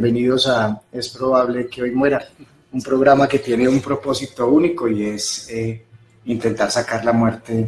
[0.00, 2.24] bienvenidos a Es probable que hoy muera,
[2.70, 5.86] un programa que tiene un propósito único y es eh,
[6.26, 7.66] intentar sacar la muerte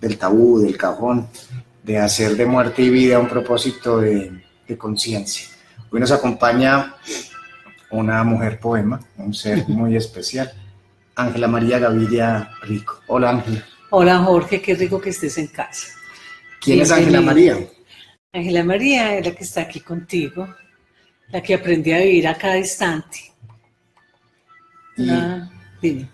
[0.00, 1.28] del tabú, del cajón,
[1.82, 5.48] de hacer de muerte y vida un propósito de, de conciencia.
[5.90, 6.94] Hoy nos acompaña
[7.90, 10.50] una mujer poema, un ser muy especial,
[11.14, 13.02] Ángela María Gaviria Rico.
[13.08, 13.62] Hola Ángela.
[13.90, 15.88] Hola Jorge, qué rico que estés en casa.
[16.58, 17.58] ¿Quién es Ángela María?
[18.32, 20.48] Ángela María es la que está aquí contigo,
[21.28, 23.32] la que aprendí a vivir a cada instante.
[24.96, 26.08] Y- Ah, dime.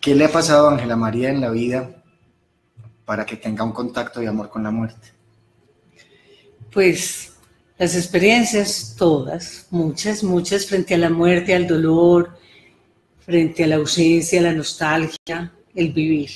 [0.00, 1.90] ¿Qué le ha pasado a Ángela María en la vida
[3.04, 5.08] para que tenga un contacto de amor con la muerte?
[6.72, 7.32] Pues
[7.78, 12.38] las experiencias, todas, muchas, muchas, frente a la muerte, al dolor,
[13.24, 16.30] frente a la ausencia, la nostalgia, el vivir.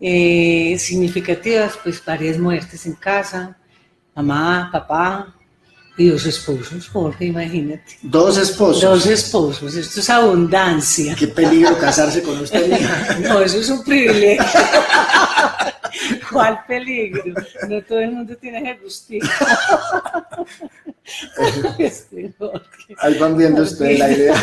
[0.00, 3.56] Eh, significativas, pues varias muertes en casa,
[4.14, 5.34] mamá, papá
[5.98, 7.98] y dos esposos, Jorge, imagínate.
[8.02, 8.82] Dos esposos.
[8.82, 11.14] Dos esposos, esto es abundancia.
[11.14, 12.68] Qué peligro casarse con usted.
[12.68, 13.18] mija.
[13.20, 14.44] No, eso es un privilegio.
[16.30, 17.22] ¿Cuál peligro?
[17.68, 19.26] No todo el mundo tiene ese gustito.
[21.78, 22.34] Este.
[22.98, 24.34] Ahí van viendo ustedes la idea.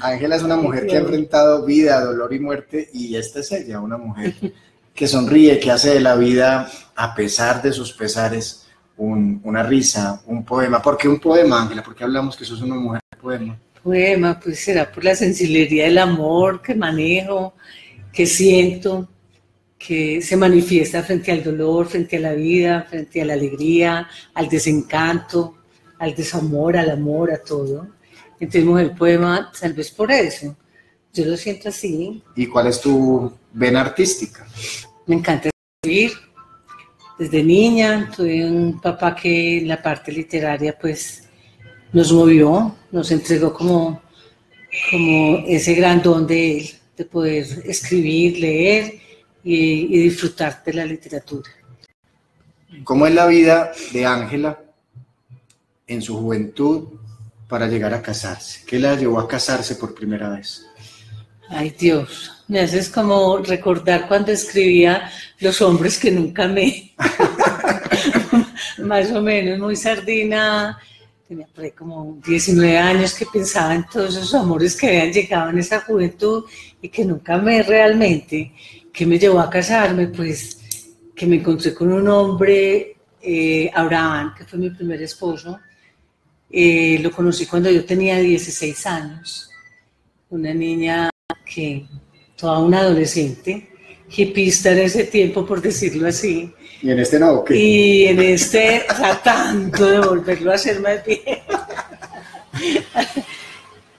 [0.00, 3.80] Ángela es una mujer que ha enfrentado vida, dolor y muerte y esta es ella,
[3.80, 4.34] una mujer
[4.94, 8.65] que sonríe, que hace de la vida, a pesar de sus pesares,
[8.98, 10.80] un- una risa, un poema.
[10.80, 11.82] ¿Por qué un poema, Ángela?
[11.82, 13.58] ¿Por qué hablamos que sos una mujer de poema?
[13.82, 17.54] Poema, pues será por la sensibilidad del amor que manejo,
[18.12, 19.08] que siento,
[19.78, 24.48] que se manifiesta frente al dolor, frente a la vida, frente a la alegría, al
[24.48, 25.56] desencanto,
[25.98, 27.86] al desamor, al amor, a todo.
[28.40, 30.56] Entonces, mujer poema, tal vez por eso.
[31.12, 34.46] Yo lo siento así, ¿Y cuál es tu vena artística?
[35.06, 35.48] Me encanta
[35.82, 36.12] escribir.
[37.18, 41.24] Desde niña tuve un papá que la parte literaria pues
[41.92, 44.02] nos movió, nos entregó como,
[44.90, 48.98] como ese gran don de él, de poder escribir, leer
[49.42, 51.48] y, y disfrutar de la literatura.
[52.84, 54.60] ¿Cómo es la vida de Ángela
[55.86, 56.88] en su juventud
[57.48, 58.62] para llegar a casarse?
[58.66, 60.66] ¿Qué la llevó a casarse por primera vez?
[61.48, 66.92] Ay Dios, me haces como recordar cuando escribía Los hombres que nunca me.
[68.78, 70.78] Más o menos, muy sardina.
[71.26, 75.50] Tenía por ahí como 19 años que pensaba en todos esos amores que habían llegado
[75.50, 76.44] en esa juventud
[76.80, 78.52] y que nunca me realmente.
[78.92, 80.08] ¿Qué me llevó a casarme?
[80.08, 80.58] Pues
[81.14, 85.58] que me encontré con un hombre, eh, Abraham, que fue mi primer esposo.
[86.50, 89.50] Eh, lo conocí cuando yo tenía 16 años.
[90.30, 91.10] Una niña
[91.56, 91.86] que
[92.36, 93.70] toda una adolescente,
[94.14, 96.52] hipista en ese tiempo, por decirlo así,
[96.82, 97.32] ¿Y en este no?
[97.32, 97.56] ¿o qué?
[97.56, 101.20] y en este tratando de volverlo a hacer más bien.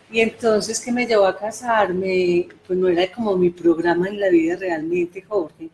[0.09, 4.29] Y entonces que me llevó a casarme, pues no era como mi programa en la
[4.29, 5.67] vida realmente, Jorge.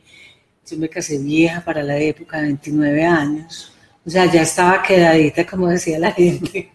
[0.65, 3.71] Yo me casé vieja para la época, 29 años.
[4.03, 6.71] O sea, ya estaba quedadita, como decía la gente.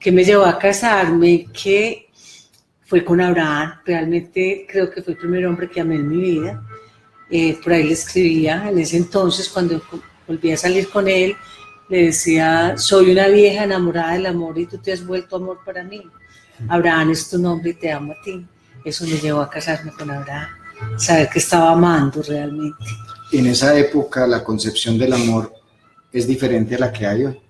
[0.00, 2.05] Que me llevó a casarme, que
[2.86, 3.80] fue con Abraham.
[3.84, 6.62] Realmente creo que fue el primer hombre que amé en mi vida.
[7.30, 9.82] Eh, por ahí le escribía en ese entonces, cuando
[10.26, 11.36] volví a salir con él,
[11.88, 15.82] le decía, soy una vieja enamorada del amor y tú te has vuelto amor para
[15.82, 16.02] mí.
[16.68, 18.46] Abraham es tu nombre y te amo a ti.
[18.84, 20.48] Eso me llevó a casarme con Abraham,
[20.96, 22.84] saber que estaba amando realmente.
[23.32, 25.52] En esa época la concepción del amor
[26.12, 27.40] es diferente a la que hay hoy.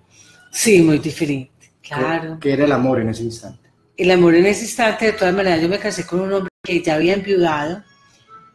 [0.51, 2.39] Sí, muy diferente, claro.
[2.41, 3.66] ¿Qué era el amor en ese instante?
[3.97, 6.81] El amor en ese instante, de todas maneras, yo me casé con un hombre que
[6.81, 7.83] ya había enviudado,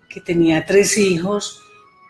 [0.08, 1.60] que tenía tres hijos,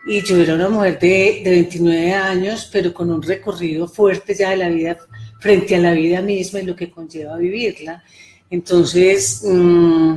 [0.05, 4.51] y yo era una mujer de, de 29 años, pero con un recorrido fuerte ya
[4.51, 4.97] de la vida,
[5.39, 8.03] frente a la vida misma y lo que conlleva vivirla.
[8.51, 10.15] Entonces, mm,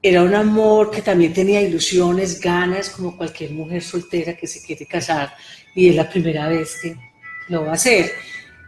[0.00, 4.86] era un amor que también tenía ilusiones, ganas, como cualquier mujer soltera que se quiere
[4.86, 5.34] casar,
[5.74, 6.96] y es la primera vez que
[7.48, 8.12] lo va a hacer.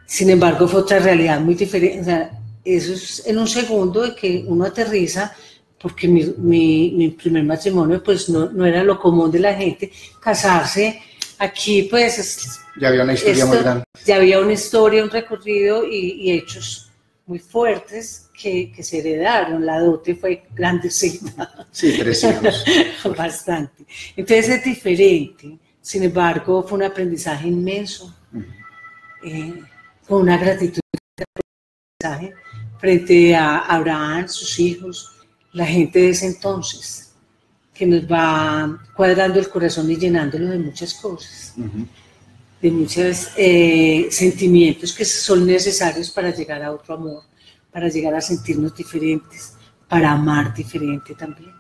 [0.07, 2.01] Sin embargo, fue otra realidad muy diferente.
[2.01, 2.31] O sea,
[2.65, 5.35] eso es en un segundo de que uno aterriza,
[5.79, 9.93] porque mi, mi, mi primer matrimonio pues no, no, era lo común de la gente.
[10.21, 11.01] Casarse
[11.39, 12.19] aquí pues...
[12.19, 13.85] Es, ya había una historia esto, muy grande.
[14.05, 16.91] Ya había una historia, un recorrido y, y hechos
[17.27, 19.65] muy fuertes que, que, se heredaron.
[19.65, 21.67] La dote fue grandecita.
[21.71, 22.65] Sí, tres hijos.
[23.17, 23.85] Bastante.
[24.17, 25.59] Entonces es diferente.
[25.81, 28.15] Sin embargo, fue un aprendizaje inmenso.
[28.33, 28.45] Uh -huh.
[29.25, 29.74] eh,
[30.07, 30.81] con una gratitud
[32.79, 35.13] frente a Abraham, sus hijos,
[35.53, 37.15] la gente de ese entonces,
[37.73, 41.55] que nos va cuadrando el corazón y llenándolo de muchas cosas.
[41.57, 41.87] Uh -huh.
[42.61, 47.23] de muchos eh, sentimientos que son necesarios para llegar a otro amor,
[47.71, 49.53] para llegar a sentirnos diferentes,
[49.87, 51.53] para amar diferente también.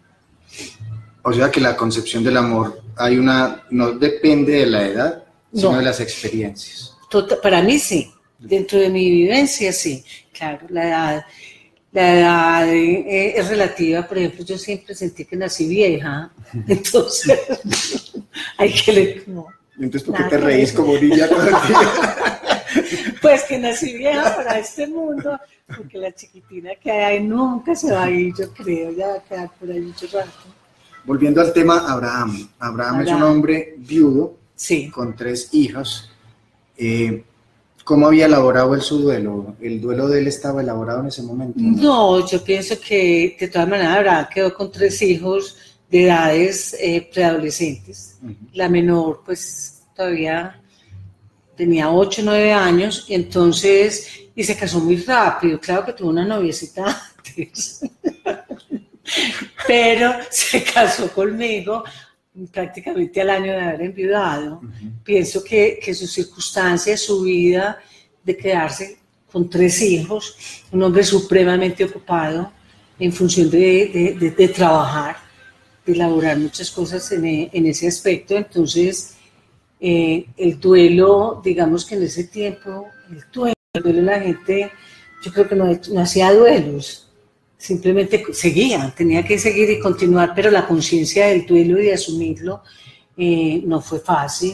[1.23, 5.77] O sea que la concepción del amor hay una no depende de la edad, sino
[5.77, 6.95] de las experiencias.
[7.11, 8.14] Tota, para mí sí,
[8.45, 11.27] dentro de mi vivencia sí, claro, la edad,
[11.93, 16.31] la edad eh, es relativa, por ejemplo, yo siempre sentí que nací vieja,
[16.69, 17.39] entonces
[18.59, 19.25] hay que le...
[19.79, 21.55] entonces, ¿por qué te reís como niña todo el
[23.23, 28.05] Pues que nací vieja para este mundo, porque la chiquitina que hay nunca se va
[28.05, 30.31] a ir, yo creo, ya va a quedar por ahí mucho rato.
[31.05, 32.49] Volviendo al tema, Abraham.
[32.59, 34.91] Abraham, es un hombre viudo, sí.
[34.91, 36.11] con tres hijos.
[36.77, 37.25] Eh,
[37.85, 39.57] ¿Cómo había elaborado él su duelo?
[39.61, 41.59] ¿El duelo de él estaba elaborado en ese momento?
[41.61, 45.57] No, yo pienso que de todas maneras Abraham quedó con tres hijos
[45.91, 48.19] de edades eh, preadolescentes.
[48.55, 50.61] La menor, pues todavía
[51.57, 55.61] tenía 8 o 9 años, y entonces, y se casó muy rápido.
[55.61, 56.85] Claro que tuvo una noviecita
[57.17, 57.81] antes.
[59.67, 61.85] pero se casó conmigo
[62.53, 64.61] prácticamente al año de haber enviudado.
[65.05, 67.79] Pienso que, que sus circunstancias, su vida
[68.25, 68.99] de quedarse
[69.31, 70.37] con tres hijos,
[70.73, 72.53] un hombre supremamente ocupado
[72.99, 75.17] en función de, de, de, trabajar,
[75.85, 78.37] de elaborar muchas cosas en, en ese aspecto.
[78.37, 79.17] Entonces,
[79.81, 84.71] eh, el duelo, digamos que en ese tiempo, el duelo, el duelo de la gente,
[85.23, 87.04] yo creo que no, no hacía duelos,
[87.65, 92.63] simplemente seguía, tenía que seguir y continuar, pero la conciencia del duelo y de asumirlo
[93.17, 94.53] eh, no fue fácil,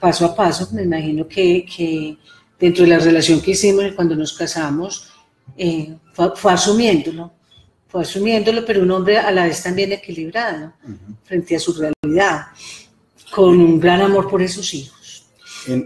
[0.00, 2.16] paso a paso, me imagino que, que,
[2.58, 5.10] dentro de la relación que hicimos cuando nos casamos,
[5.54, 7.30] eh, fue, asumiéndolo,
[7.88, 10.72] fue asumiéndolo, pero un hombre a la vez también equilibrado
[11.24, 12.46] frente a su realidad,
[13.30, 14.99] con un gran amor por esos hijos.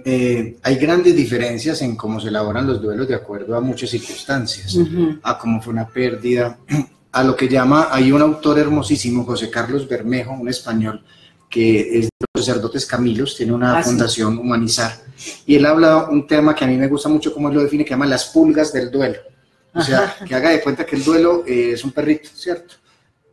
[0.04, 4.76] Eh, hay grandes diferencias en cómo se elaboran los duelos de acuerdo a muchas circunstancias,
[5.22, 6.58] a cómo fue una pérdida,
[7.12, 11.04] a lo que llama, hay un autor hermosísimo, José Carlos Bermejo, un español,
[11.50, 14.92] que es de los sacerdotes Camilos, tiene una ah, fundación Humanizar,
[15.46, 17.84] y él habla un tema que a mí me gusta mucho, como él lo define,
[17.84, 19.18] que llama las pulgas del duelo.
[19.74, 22.74] O sea, que haga de cuenta que el duelo eh, es un perrito, ¿cierto?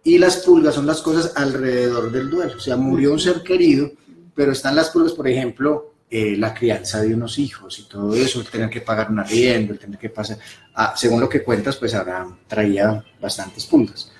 [0.03, 2.53] Y las pulgas son las cosas alrededor del duelo.
[2.57, 3.91] O sea, murió un ser querido,
[4.33, 8.41] pero están las pulgas, por ejemplo, eh, la crianza de unos hijos y todo eso,
[8.41, 10.37] el tener que pagar un arriendo, el tener que pasar,
[10.75, 14.11] ah, según lo que cuentas, pues ahora traía bastantes puntos.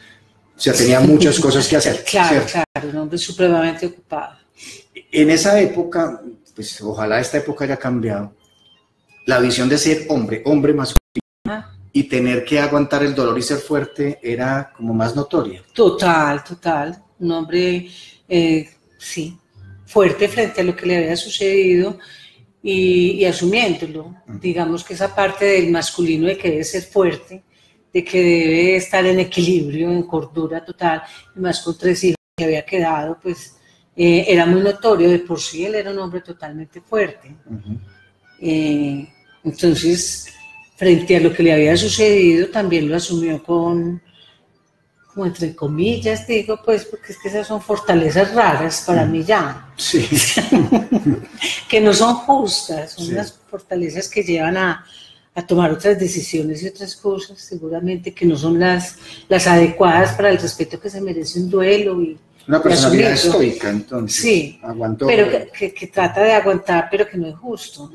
[0.56, 2.06] O sea, tenía muchas cosas que hacer.
[2.06, 4.38] Claro, claro, un hombre supremamente ocupado.
[5.12, 6.22] En esa época,
[6.56, 8.34] pues ojalá esta época haya cambiado,
[9.26, 13.58] la visión de ser hombre, hombre masculino, y tener que aguantar el dolor y ser
[13.58, 15.62] fuerte era como más notoria.
[15.74, 17.04] Total, total.
[17.20, 17.90] Un hombre,
[18.30, 19.38] eh, sí,
[19.92, 21.98] fuerte frente a lo que le había sucedido
[22.64, 24.16] y, asumiéndolo.
[24.40, 27.44] Digamos que esa parte del masculino de que debe ser fuerte,
[27.94, 31.04] de que debe estar en equilibrio, en cordura total,
[31.36, 33.58] y más con tres hijos que había quedado, pues
[33.96, 37.36] eh, era muy notorio, de por sí él era un hombre totalmente fuerte.
[38.40, 39.08] Eh,
[39.44, 40.28] entonces,
[40.78, 44.02] frente a lo que le había sucedido, también lo asumió con,
[45.14, 49.70] como entre comillas digo, pues porque es que esas son fortalezas raras para mí ya.
[49.78, 50.08] Sí.
[51.70, 54.86] que no son justas, son unas fortalezas que llevan a,
[55.36, 60.30] a, tomar otras decisiones y otras cosas, seguramente que no son las, las adecuadas para
[60.30, 64.22] el respeto que se merece un duelo y, una personalidad estoica, entonces.
[64.22, 65.08] Sí, aguantó.
[65.08, 67.92] Pero que, que, trata de aguantar, pero que no es justo.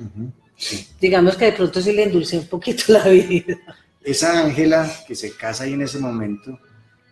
[1.01, 3.57] Digamos que de pronto sí le endulce un poquito la vida.
[4.03, 6.59] Esa Ángela que se casa ahí en ese momento,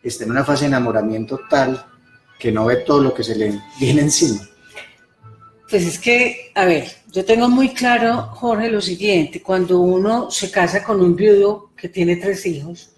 [0.09, 1.85] está en una fase de enamoramiento tal
[2.39, 4.41] que no ve todo lo que se le viene encima.
[5.69, 10.51] Pues es que, a ver, yo tengo muy claro, Jorge, lo siguiente, cuando uno se
[10.51, 12.91] casa con un viudo que tiene tres hijos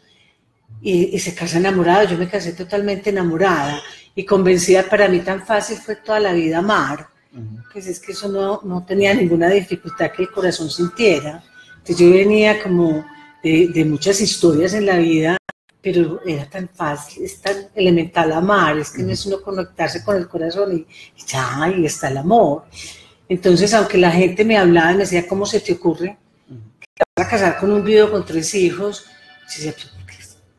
[0.82, 3.80] y, se casa enamorado, yo me casé totalmente enamorada
[4.14, 7.08] y convencida, para mí tan fácil fue toda la vida amar,
[7.72, 11.44] pues es que eso no, no tenía ninguna dificultad que el corazón sintiera.
[11.78, 13.04] Entonces yo venía como
[13.42, 15.36] de, de muchas historias en la vida
[15.86, 20.16] pero era tan fácil, es tan elemental amar, es que no es uno conectarse con
[20.16, 22.64] el corazón y, ya, y está el amor.
[23.28, 26.18] Entonces, aunque la gente me hablaba y me decía, ¿cómo se te ocurre
[26.80, 29.04] que te vas a casar con un viudo con tres hijos?
[29.56, 29.74] Yo decía,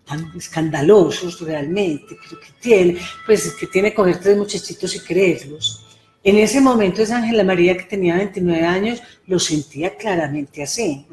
[0.05, 5.01] tan escandalosos realmente, pero que tiene, pues es que tiene que coger tres muchachitos y
[5.01, 5.85] creerlos.
[6.23, 11.05] En ese momento esa Ángela María que tenía 29 años lo sentía claramente así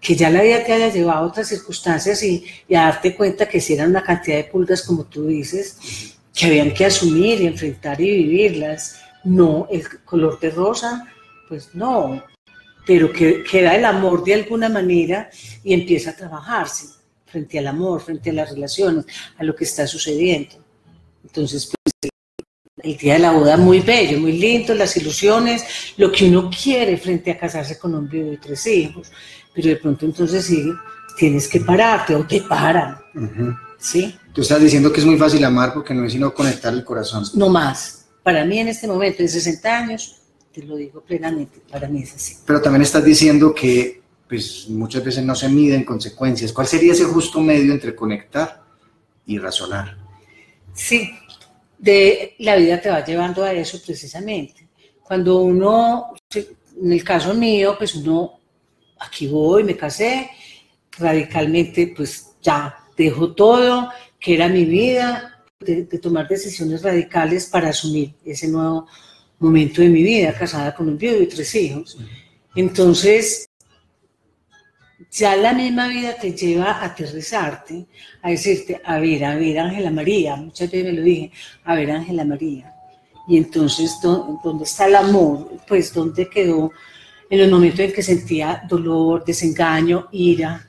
[0.00, 3.60] que ya la vida te haya llevado a otras circunstancias y, a darte cuenta que
[3.60, 8.00] si eran una cantidad de pulgas, como tú dices, que habían que asumir y enfrentar
[8.00, 9.00] y vivirlas.
[9.24, 11.04] No, el color de rosa
[11.48, 12.22] Pues no,
[12.86, 15.28] pero que queda el amor de alguna manera
[15.64, 16.86] y empieza a trabajarse
[17.26, 19.04] frente al amor, frente a las relaciones,
[19.36, 20.56] a lo que está sucediendo.
[21.22, 22.12] Entonces, pues,
[22.82, 25.64] el día de la boda muy bello, muy lindo, las ilusiones,
[25.96, 29.10] lo que uno quiere frente a casarse con un viudo y tres hijos,
[29.58, 30.72] pero de pronto entonces sí,
[31.16, 32.96] tienes que pararte o te paran,
[33.76, 34.16] ¿sí?
[34.32, 37.24] Tú estás diciendo que es muy fácil amar porque no es sino conectar el corazón.
[37.34, 38.06] No más.
[38.22, 40.20] Para mí en este momento de 60 años,
[40.52, 42.36] te lo digo plenamente, para mí es así.
[42.46, 46.52] Pero también estás diciendo que pues muchas veces no se miden consecuencias.
[46.52, 48.62] ¿Cuál sería ese justo medio entre conectar
[49.26, 49.96] y razonar?
[50.72, 51.10] Sí,
[51.76, 54.68] de la vida te va llevando a eso precisamente.
[55.02, 58.37] Cuando uno, en el caso mío, pues uno,
[59.00, 60.30] aquí voy, me casé,
[60.98, 68.14] radicalmente, pues ya dejo todo, que era mi vida, de, tomar decisiones radicales para asumir
[68.24, 68.86] ese nuevo
[69.38, 71.98] momento de mi vida, casada con un viudo y tres hijos.
[72.54, 73.48] Entonces,
[75.10, 77.86] ya la misma vida te lleva a aterrizarte,
[78.22, 81.30] a decirte, a ver, a ver, Ángela María, muchas veces me lo dije,
[81.64, 82.74] a ver, Ángela María.
[83.28, 85.50] Y entonces, ¿dónde está el amor?
[85.68, 86.72] Pues, ¿dónde quedó
[87.30, 90.68] en los momentos en que sentía dolor, desengaño, ira,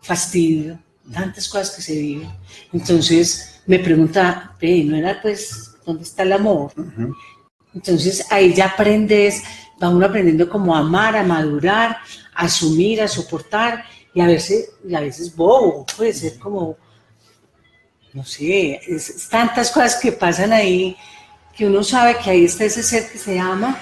[0.00, 0.78] fastidio,
[1.12, 2.30] tantas cosas que se viven?
[2.72, 6.72] Entonces, me pregunta, ¿no era pues, ¿dónde está el amor?
[7.74, 9.42] Entonces, ahí ya aprendes,
[9.82, 11.98] va uno aprendiendo como a amar, a madurar,
[12.34, 13.84] a asumir, a soportar
[14.14, 16.76] y a veces, y a veces bobo, puede ser como,
[18.12, 20.96] no sé, es, tantas cosas que pasan ahí
[21.56, 23.78] que uno sabe que ahí está ese ser que se ama,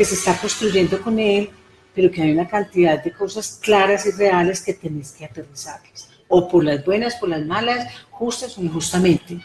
[0.00, 1.50] que se está construyendo con él,
[1.94, 6.48] pero que hay una cantidad de cosas claras y reales que tenés que aterrizarles, o
[6.48, 9.38] por las buenas, por las malas, justas o injustamente.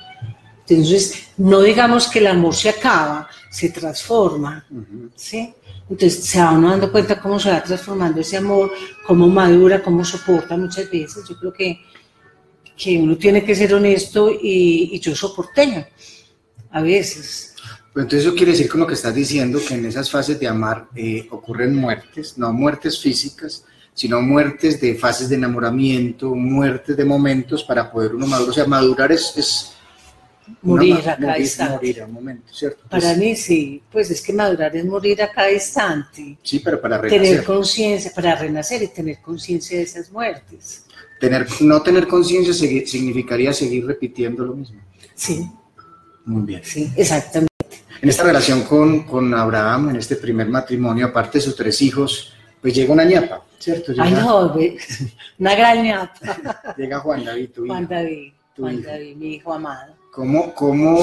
[0.66, 4.66] Entonces, no digamos que el amor se acaba, se transforma,
[5.14, 5.54] ¿sí?
[5.90, 8.72] Entonces se va uno dando cuenta cómo se va transformando ese amor,
[9.06, 11.28] cómo madura, cómo soporta muchas veces.
[11.28, 11.82] Yo creo que,
[12.78, 15.92] que uno tiene que ser honesto y, yo soporté
[16.72, 17.55] a veces.
[17.96, 20.88] Entonces eso quiere decir con lo que estás diciendo, que en esas fases de amar
[20.96, 27.64] eh, ocurren muertes, no muertes físicas, sino muertes de fases de enamoramiento, muertes de momentos
[27.64, 28.50] para poder uno madurar.
[28.50, 29.72] O sea, madurar es
[30.62, 31.74] morir a cada instante.
[31.76, 32.84] Morir a un momento, ¿cierto?
[32.90, 36.38] Para pues mí sí, pues es que madurar es morir a cada instante.
[36.44, 37.22] Sí, pero para renacer.
[37.22, 40.84] Tener conciencia, para renacer y tener conciencia de esas muertes.
[41.18, 44.82] Tener, no tener conciencia significaría seguir repitiendo lo mismo.
[45.14, 45.50] Sí.
[46.26, 46.62] Muy bien.
[46.64, 47.55] Sí, exactamente.
[48.02, 52.34] En esta relación con, con Abraham, en este primer matrimonio, aparte de sus tres hijos,
[52.62, 53.94] pues llega una ñapa, ¿cierto?
[53.98, 54.54] Ay, no,
[55.40, 56.76] una gran ñapa.
[56.78, 60.98] llega Juan David, tu Juan David, Juan David, mi hijo amado cómo, cómo,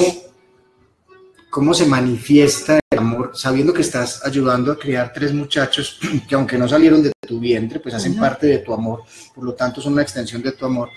[1.51, 6.57] cómo se manifiesta el amor, sabiendo que estás ayudando a criar tres muchachos que aunque
[6.57, 9.03] no salieron de tu vientre, pues hacen parte de tu amor,
[9.35, 10.89] por lo tanto son una extensión de tu amor.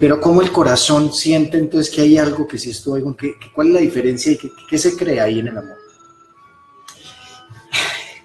[0.00, 3.74] Pero cómo el corazón siente entonces que hay algo que si estoy, que, ¿cuál es
[3.74, 5.76] la diferencia y qué, qué se crea ahí en el amor?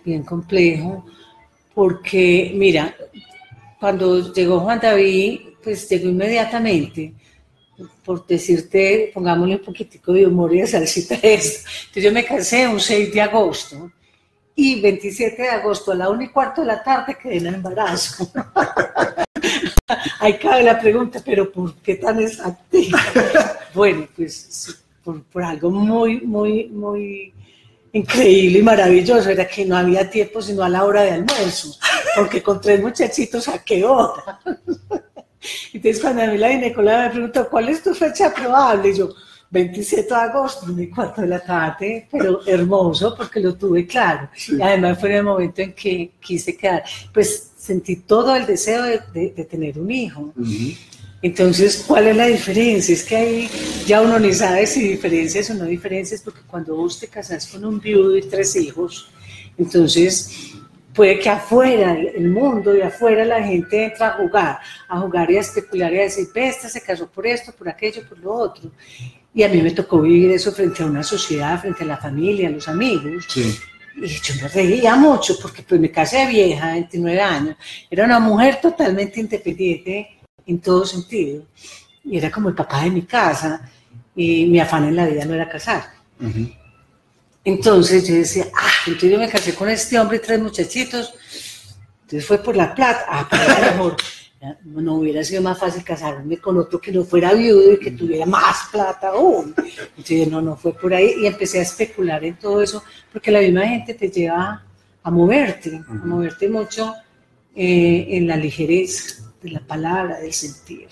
[0.04, 1.06] Bien complejo,
[1.74, 2.96] porque mira,
[3.80, 7.14] cuando llegó Juan David, pues llegó inmediatamente
[8.04, 11.68] por decirte, pongámosle un poquitico de humor y de salsita a esto.
[11.80, 13.92] Entonces yo me casé un 6 de agosto
[14.56, 18.32] y 27 de agosto a la 1 y cuarto de la tarde quedé en embarazo.
[20.20, 22.64] Ahí cabe la pregunta, pero ¿por qué tan exacta?
[23.74, 27.34] bueno, pues por, por, algo muy, muy, muy
[27.94, 31.78] increíble y maravilloso, era que no había tiempo sino a la hora de almuerzo,
[32.16, 34.40] porque con tres muchachitos a qué hora.
[35.72, 38.90] Entonces, cuando a mí la ginecóloga me preguntó, ¿cuál es tu fecha probable?
[38.90, 39.14] Y yo,
[39.52, 44.30] 27 de agosto, mi cuarto de la tarde, pero hermoso porque lo tuve claro.
[44.48, 48.84] Y además fue en el momento en que quise quedar, pues sentí todo el deseo
[48.84, 50.34] de, tener un hijo.
[51.22, 52.94] Entonces, ¿cuál es la diferencia?
[52.94, 53.50] Es que ahí
[53.88, 57.66] ya uno ni sabe si diferencias o no diferencias, porque cuando vos te casas con
[57.66, 59.10] un viudo y tres hijos,
[59.58, 60.54] entonces
[60.94, 65.38] puede que afuera, el mundo de afuera, la gente entra a jugar, a jugar y
[65.38, 68.70] a especular y a decir, esta se casó por esto, por aquello, por lo otro.
[69.34, 72.48] Y a mí me tocó vivir eso frente a una sociedad, frente a la familia,
[72.48, 73.28] a los amigos.
[73.98, 77.56] Y yo me reía mucho porque pues me casé vieja, 29 años.
[77.90, 81.44] Era una mujer totalmente independiente en todo sentido.
[82.04, 83.70] Y era como el papá de mi casa.
[84.16, 85.94] Y mi afán en la vida no era casar.
[87.44, 91.14] Entonces yo decía, ah, entonces yo me casé con este hombre y tres muchachitos.
[92.02, 93.06] Entonces fue por la plata.
[93.08, 93.98] Ah, pero a lo mejor
[94.64, 98.26] no hubiera sido más fácil casarme con otro que no fuera viudo y que tuviera
[98.26, 99.54] más plata aún.
[99.98, 101.16] Entonces no, no fue por ahí.
[101.22, 104.64] Y empecé a especular en todo eso, porque la misma gente te lleva
[105.04, 106.94] a moverte, a moverte mucho
[107.56, 110.88] eh, en la ligereza de la palabra, del sentir,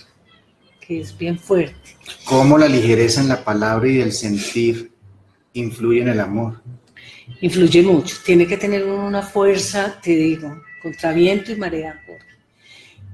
[0.80, 1.98] que es bien fuerte.
[2.26, 4.92] ¿Cómo la ligereza en la palabra y el sentir
[5.54, 6.62] influye en el amor?
[7.42, 12.02] Influye mucho, tiene que tener una fuerza, te digo, contra viento y marea,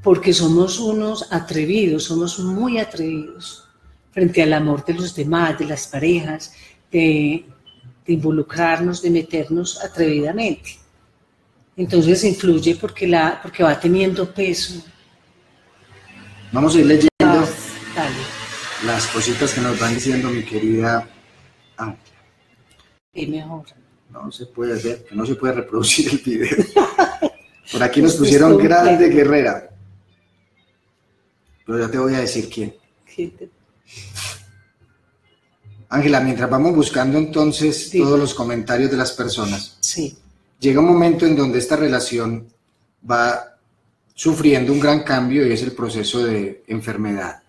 [0.01, 3.67] porque somos unos atrevidos, somos muy atrevidos
[4.11, 6.53] frente al amor de los demás, de las parejas,
[6.91, 7.45] de,
[8.07, 10.79] involucrarnos, de meternos atrevidamente.
[11.77, 14.83] Entonces influye porque, la, porque va teniendo peso.
[16.51, 17.09] Vamos a ir leyendo
[18.85, 21.07] las cositas que nos van diciendo mi querida
[21.77, 21.99] Ángela.
[23.13, 23.65] Y mejor.
[24.09, 26.65] No se puede que no se puede reproducir el video.
[27.71, 29.69] Por aquí nos pusieron grande guerrera.
[31.69, 32.73] Pero ya te voy a decir quién.
[35.87, 40.17] Ángela, mientras vamos buscando entonces todos los comentarios de las personas, sí.
[40.59, 42.47] llega un momento en donde esta relación
[43.09, 43.55] va
[44.15, 47.43] sufriendo un gran cambio y es el proceso de enfermedad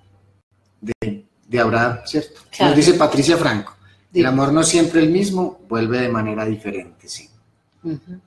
[0.82, 2.42] de, de Abraham, ¿cierto?
[2.60, 3.74] Nos dice Patricia Franco,
[4.12, 7.26] el amor no es siempre el mismo, vuelve de manera diferente, sí.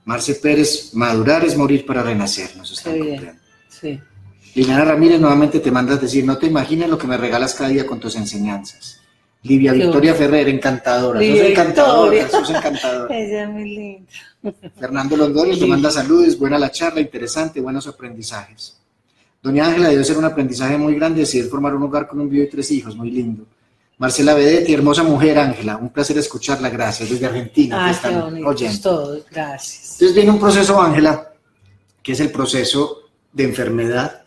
[0.04, 2.90] Marce Pérez, madurar es morir para renacer, nos está
[3.68, 4.00] Sí.
[4.54, 7.86] Liliana Ramírez, nuevamente te mandas decir, no te imaginas lo que me regalas cada día
[7.86, 9.00] con tus enseñanzas.
[9.42, 11.20] Livia Victoria Ferrer, encantadora.
[11.20, 13.14] Sos encantadora, sos encantadora.
[13.18, 14.12] Ella es muy linda.
[14.78, 18.78] Fernando Londoño te manda saludos, buena la charla, interesante, buenos aprendizajes.
[19.42, 22.44] Doña Ángela debe ser un aprendizaje muy grande decidir formar un hogar con un vivo
[22.44, 23.44] y tres hijos, muy lindo.
[23.98, 27.90] Marcela Bedetti, hermosa mujer, Ángela, un placer escucharla, gracias, desde Argentina.
[27.90, 29.92] Ah, qué bonito, todo, gracias.
[29.92, 31.32] Entonces viene un proceso, Ángela,
[32.02, 34.23] que es el proceso de enfermedad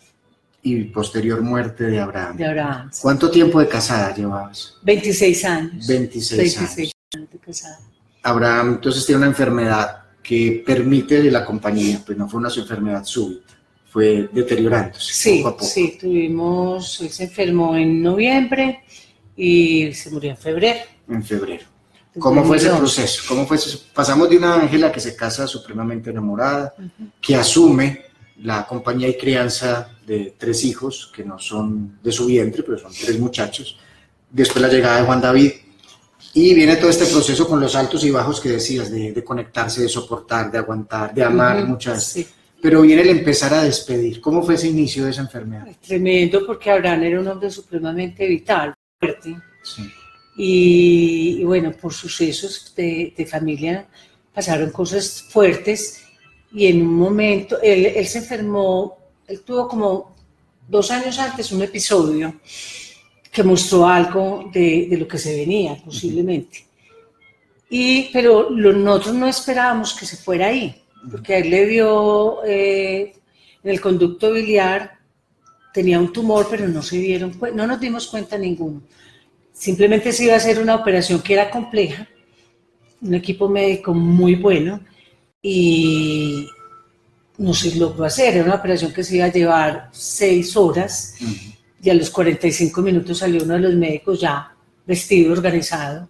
[0.67, 2.35] y posterior muerte de Abraham.
[2.35, 2.91] De Abraham.
[3.01, 4.75] ¿Cuánto tiempo de casada llevabas?
[4.83, 5.87] 26 años.
[5.87, 7.29] 26, 26 años.
[7.31, 7.79] de casada.
[8.23, 13.05] Abraham entonces tiene una enfermedad que permite de la compañía, pues no fue una enfermedad
[13.05, 13.53] súbita,
[13.89, 15.65] fue deteriorándose sí, poco a poco.
[15.65, 18.83] Sí, tuvimos, él se enfermó en noviembre
[19.37, 20.79] y se murió en febrero.
[21.07, 21.65] En febrero.
[22.19, 23.23] ¿Cómo fue ese proceso?
[23.29, 23.57] ¿Cómo fue
[23.93, 26.73] Pasamos de una Ángela que se casa supremamente enamorada,
[27.21, 28.01] que asume
[28.41, 32.91] la compañía y crianza de tres hijos que no son de su vientre, pero son
[32.91, 33.77] tres muchachos.
[34.31, 35.51] Después la llegada de Juan David.
[36.33, 39.89] Y viene todo este proceso con los altos y bajos que decías, de, conectarse, de
[39.89, 42.17] soportar, de aguantar, de amar muchas.
[42.61, 44.21] Pero viene el empezar a despedir.
[44.21, 45.67] ¿Cómo fue ese inicio de esa enfermedad?
[45.85, 49.35] Tremendo, porque Abraham era un hombre supremamente vital, fuerte.
[50.37, 53.87] Y, bueno, por sucesos de, de familia
[54.33, 56.07] pasaron cosas fuertes
[56.51, 60.15] y en un momento, él, se enfermó, él tuvo como
[60.67, 62.33] dos años antes un episodio
[63.31, 66.65] que mostró algo de, lo que se venía posiblemente.
[67.69, 73.13] Y, pero nosotros no esperábamos que se fuera ahí, porque a él le dio eh,
[73.63, 74.97] en el conducto biliar,
[75.73, 78.81] tenía un tumor, pero no se dieron no nos dimos cuenta ninguno.
[79.51, 82.07] Simplemente se iba a hacer una operación que era compleja,
[83.01, 84.79] un equipo médico muy bueno,
[85.41, 86.47] y
[87.37, 88.35] no se logró hacer.
[88.35, 91.15] Era una operación que se iba a llevar seis horas
[91.81, 94.53] y a los 45 minutos salió uno de los médicos ya
[94.85, 96.09] vestido, organizado.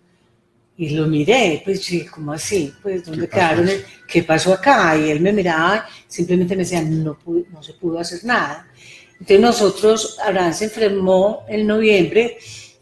[0.78, 2.72] Y lo miré, pues sí, ¿cómo así?
[2.84, 3.68] Pues, ¿dónde quedaron?
[4.08, 4.96] ¿Qué pasó acá?
[4.96, 7.18] Y él me miraba, simplemente me decía, no,
[7.52, 8.68] no se pudo hacer nada.
[9.14, 12.38] Entonces nosotros, Abraham se enfermó en noviembre,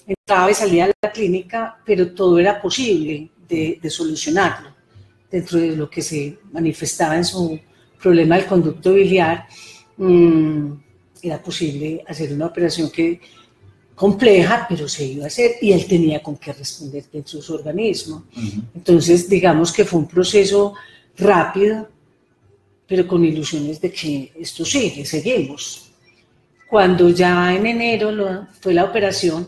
[0.06, 4.76] entraba y salía de la clínica, pero todo era posible de, de solucionarlo
[5.32, 7.60] dentro de lo que se manifestaba en su
[8.02, 9.48] problema del conducto biliar,
[9.98, 10.72] mm,
[11.22, 13.20] era posible hacer una operación que
[13.96, 17.56] compleja, pero se iba a hacer y él tenía con qué responder dentro de su
[17.56, 18.26] organismo.
[18.76, 20.74] Entonces, digamos que fue un proceso
[21.18, 21.88] rápido,
[22.88, 25.92] pero con ilusiones de que esto sigue, seguimos.
[26.70, 29.48] Cuando ya en enero fue la operación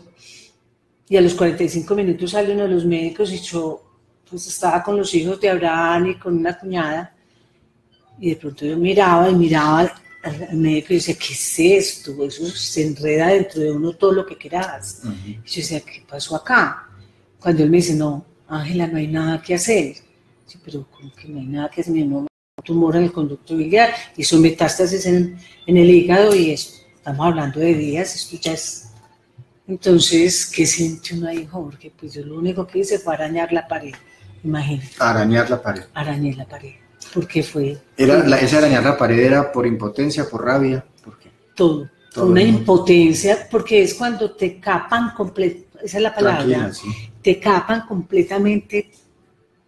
[1.08, 3.82] y a los 45 minutos sale uno de los médicos y yo
[4.28, 7.14] pues estaba con los hijos de Abraham y con una cuñada,
[8.20, 9.92] y de pronto yo miraba y miraba al,
[10.58, 12.24] médico y decía, ¿qué es esto?
[12.24, 15.02] Eso se enreda dentro de uno todo lo que quieras.
[15.24, 16.88] Y yo decía, ¿qué pasó acá?
[17.40, 19.94] Cuando él me dice, no, Ángela, no hay nada que hacer.
[20.48, 21.94] Yo, pero ¿cómo que no hay nada que hacer?
[21.94, 22.26] No,
[22.64, 27.74] tumor en el conducto biliar, hizo metástasis en, en el hígado y estamos hablando de
[27.74, 28.88] días, esto ya es
[29.68, 31.92] entonces, ¿qué siente uno ahí, Jorge?
[31.94, 33.92] Pues yo lo único que hice fue arañar la pared.
[34.42, 34.92] Imagínate.
[34.98, 35.82] Arañar la pared.
[35.92, 36.72] Arañé la pared.
[37.12, 37.78] ¿Por qué fue?
[37.96, 40.84] Era, la, ¿Esa arañar la pared era por impotencia, por rabia?
[41.04, 41.30] ¿Por qué?
[41.54, 41.88] Todo.
[42.16, 46.72] Una impotencia, porque es cuando te capan completamente, esa es la palabra,
[47.22, 48.90] te capan completamente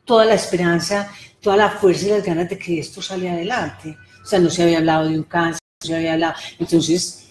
[0.05, 1.09] toda la esperanza
[1.41, 3.97] toda la fuerza y las ganas de que esto saliera adelante.
[4.23, 6.35] O sea, no se había hablado de un cáncer, no se había hablado.
[6.59, 7.31] Entonces,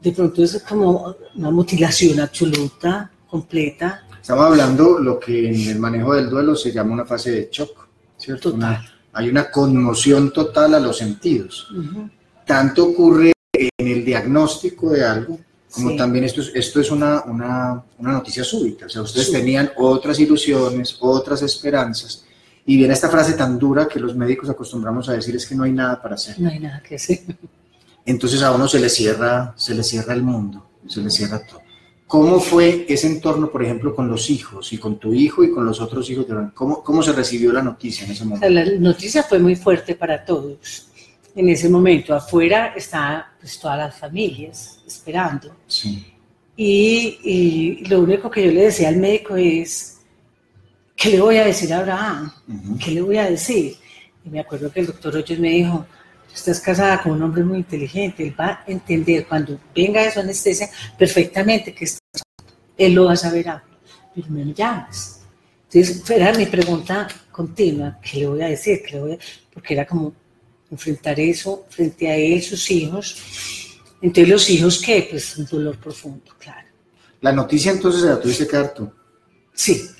[0.00, 4.06] de pronto es como una mutilación absoluta, completa.
[4.20, 7.88] Estamos hablando lo que en el manejo del duelo se llama una fase de shock,
[8.18, 8.54] ¿cierto?
[9.12, 11.68] Hay una conmoción total a los sentidos.
[12.46, 15.38] Tanto ocurre en el diagnóstico de algo,
[15.70, 18.86] como también esto es, esto es una, una, una noticia súbita.
[18.86, 22.24] O sea, ustedes tenían otras ilusiones, otras esperanzas,
[22.66, 25.64] y viene esta frase tan dura que los médicos acostumbramos a decir es que no
[25.64, 26.38] hay nada para hacer.
[26.38, 27.20] No hay nada que hacer.
[28.04, 31.60] Entonces a uno se le cierra, se le cierra el mundo, se le cierra todo.
[32.10, 35.64] ¿Cómo fue ese entorno, por ejemplo, con los hijos y con tu hijo y con
[35.64, 36.26] los otros hijos?
[36.26, 38.50] De ¿Cómo, ¿Cómo se recibió la noticia en ese momento?
[38.50, 40.88] La noticia fue muy fuerte para todos.
[41.36, 45.54] En ese momento afuera estaban pues, todas las familias esperando.
[45.68, 46.04] Sí.
[46.56, 50.00] Y, y, lo único que yo le decía al médico es,
[50.96, 52.32] ¿qué le voy a decir a Abraham?
[52.84, 53.76] ¿Qué le voy a decir?
[54.24, 55.86] Y me acuerdo que el doctor Hoyos me dijo,
[56.34, 60.68] estás casada con un hombre muy inteligente, él va a entender cuando venga esa anestesia
[60.98, 62.22] perfectamente que estás
[62.80, 63.46] él lo va a saber
[64.14, 65.20] pero me llamas.
[65.70, 68.82] Entonces, era mi pregunta continua, ¿qué le voy a decir?
[68.82, 69.18] ¿Qué le voy a...
[69.52, 70.14] Porque era como
[70.70, 73.16] enfrentar eso frente a él, sus hijos.
[74.00, 75.06] Entonces, los hijos, ¿qué?
[75.10, 76.68] Pues un dolor profundo, claro.
[77.20, 78.90] La noticia entonces la tuviste que dar tú.
[79.52, 79.90] Sí,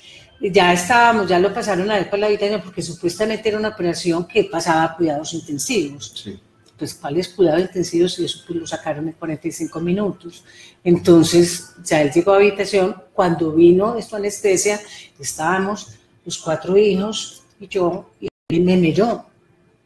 [0.49, 4.27] ya estábamos, ya lo pasaron a ver para la habitación porque supuestamente era una operación
[4.27, 6.13] que pasaba a cuidados intensivos.
[6.23, 6.39] Sí.
[6.77, 8.17] Pues, ¿cuáles cuidados intensivos?
[8.17, 10.43] Y eso pues, lo sacaron en 45 minutos.
[10.83, 12.95] Entonces, ya él llegó a habitación.
[13.13, 14.79] Cuando vino esta anestesia,
[15.19, 19.23] estábamos los cuatro hijos y yo, y él me miró.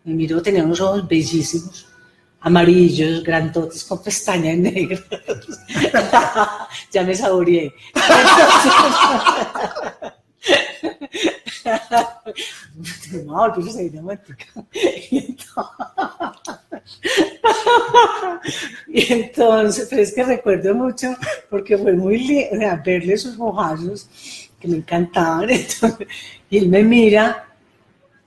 [0.05, 1.85] Me miró, tenía unos ojos bellísimos
[2.45, 5.01] amarillos, grandotes, con pestañas negras.
[6.91, 7.73] ya me saboreé.
[13.25, 14.45] no, pues soy dramática.
[18.87, 21.15] Y entonces, pero es que recuerdo mucho
[21.49, 24.09] porque fue muy lindo, verle sus ojazos
[24.59, 25.49] que me encantaban.
[26.49, 27.49] y él me mira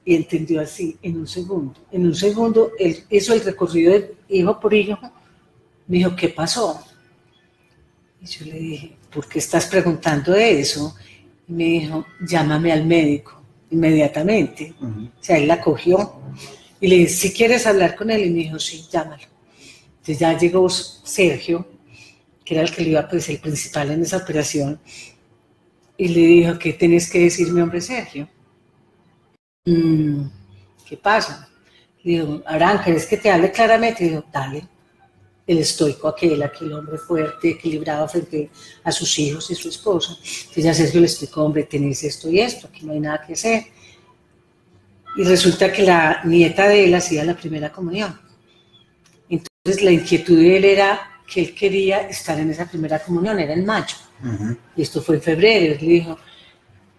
[0.04, 1.74] y entendió así, en un segundo.
[1.92, 4.98] En un segundo, él hizo el recorrido de hijo por hijo.
[5.87, 6.83] Me dijo, ¿qué pasó?
[8.20, 10.94] Y yo le dije, ¿por qué estás preguntando eso?
[11.48, 14.74] Me dijo, llámame al médico inmediatamente.
[14.80, 16.20] O sea, él la cogió
[16.80, 19.22] y le dije, si quieres hablar con él, y me dijo, sí, llámalo.
[19.88, 21.66] Entonces ya llegó Sergio,
[22.44, 24.80] que era el que le iba, pues el principal en esa operación,
[25.96, 28.28] y le dijo, ¿qué tenés que decirme, hombre Sergio?
[29.64, 30.22] Mm,
[30.88, 31.48] ¿Qué pasa?
[32.04, 34.04] Le dijo, Abraham, ¿querés que te hable claramente?
[34.04, 34.78] Y dijo, dale
[35.48, 38.50] el estoico aquel, aquel hombre fuerte, equilibrado frente
[38.84, 40.12] a sus hijos y su esposa.
[40.12, 43.32] Entonces ya Sergio le explicó, hombre, tenés esto y esto, aquí no hay nada que
[43.32, 43.64] hacer.
[45.16, 48.20] Y resulta que la nieta de él hacía la primera comunión.
[49.30, 53.54] Entonces la inquietud de él era que él quería estar en esa primera comunión, era
[53.54, 53.96] en mayo.
[54.76, 55.72] Y esto fue en febrero.
[55.72, 56.18] Él le dijo,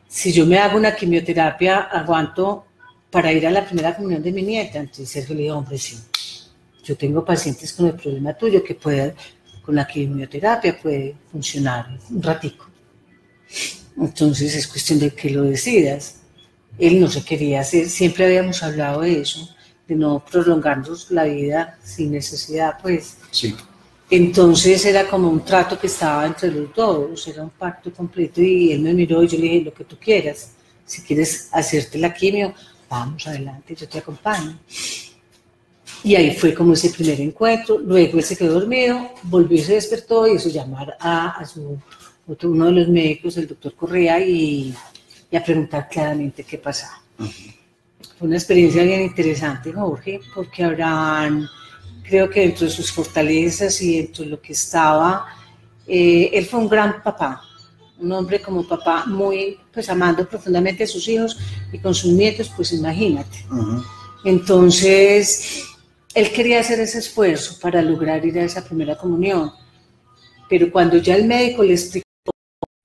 [0.07, 2.65] si yo me hago una quimioterapia, aguanto
[3.11, 4.79] para ir a la primera comunión de mi nieta.
[4.79, 5.99] Entonces Sergio le dijo, hombre, sí
[6.83, 9.15] yo tengo pacientes con el problema tuyo que puede,
[9.61, 12.67] con la quimioterapia puede funcionar un ratico.
[13.97, 16.21] Entonces es cuestión de que lo decidas.
[16.77, 19.49] Él no se quería hacer, siempre habíamos hablado de eso,
[19.87, 23.17] de no prolongarnos la vida sin necesidad, pues.
[23.31, 23.55] Sí.
[24.09, 28.71] Entonces era como un trato que estaba entre los dos, era un pacto completo y
[28.71, 30.51] él me miró y yo le dije, lo que tú quieras,
[30.85, 32.53] si quieres hacerte la quimio,
[32.89, 34.57] vamos adelante, yo te acompaño.
[36.03, 37.77] Y ahí fue como ese primer encuentro.
[37.77, 41.77] Luego él se quedó dormido, volvió y se despertó y hizo llamar a, a su,
[42.27, 44.73] otro, uno de los médicos, el doctor Correa, y,
[45.31, 47.01] y a preguntar claramente qué pasaba.
[48.17, 51.47] Fue una experiencia bien interesante, Jorge, porque Abraham,
[52.03, 55.25] creo que dentro de sus fortalezas y dentro de lo que estaba,
[55.87, 57.41] eh, él fue un gran papá,
[57.99, 61.37] un hombre como papá muy, pues amando profundamente a sus hijos
[61.71, 63.45] y con sus nietos, pues imagínate.
[64.23, 65.63] Entonces,
[66.13, 69.51] él quería hacer ese esfuerzo para lograr ir a esa primera comunión,
[70.49, 72.05] pero cuando ya el médico le explicó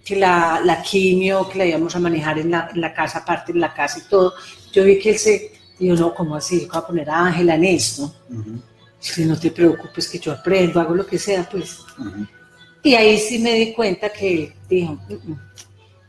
[0.04, 3.52] que la, la quimio, que la íbamos a manejar en la, en la, casa, aparte
[3.52, 4.34] en la casa y todo,
[4.70, 6.66] yo vi que él se dijo, no, ¿cómo así?
[6.70, 8.14] Voy a poner a Ángela en esto.
[9.00, 11.78] Si no te preocupes, que yo aprendo, hago lo que sea, pues.
[12.82, 15.40] Y ahí sí me di cuenta que él dijo, mm, mm,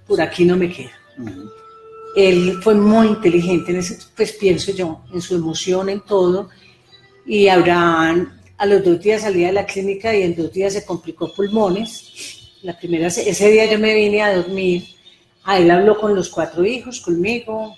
[0.08, 0.92] por aquí no me queda.
[2.16, 6.50] Él fue muy inteligente en ese, pues pienso yo, en su emoción, en todo,
[7.26, 10.86] y Abraham a los dos días salía de la clínica y en dos días se
[10.86, 12.52] complicó pulmones.
[12.62, 14.86] La primera, ese día yo me vine a dormir,
[15.44, 17.76] a él habló con los cuatro hijos, conmigo,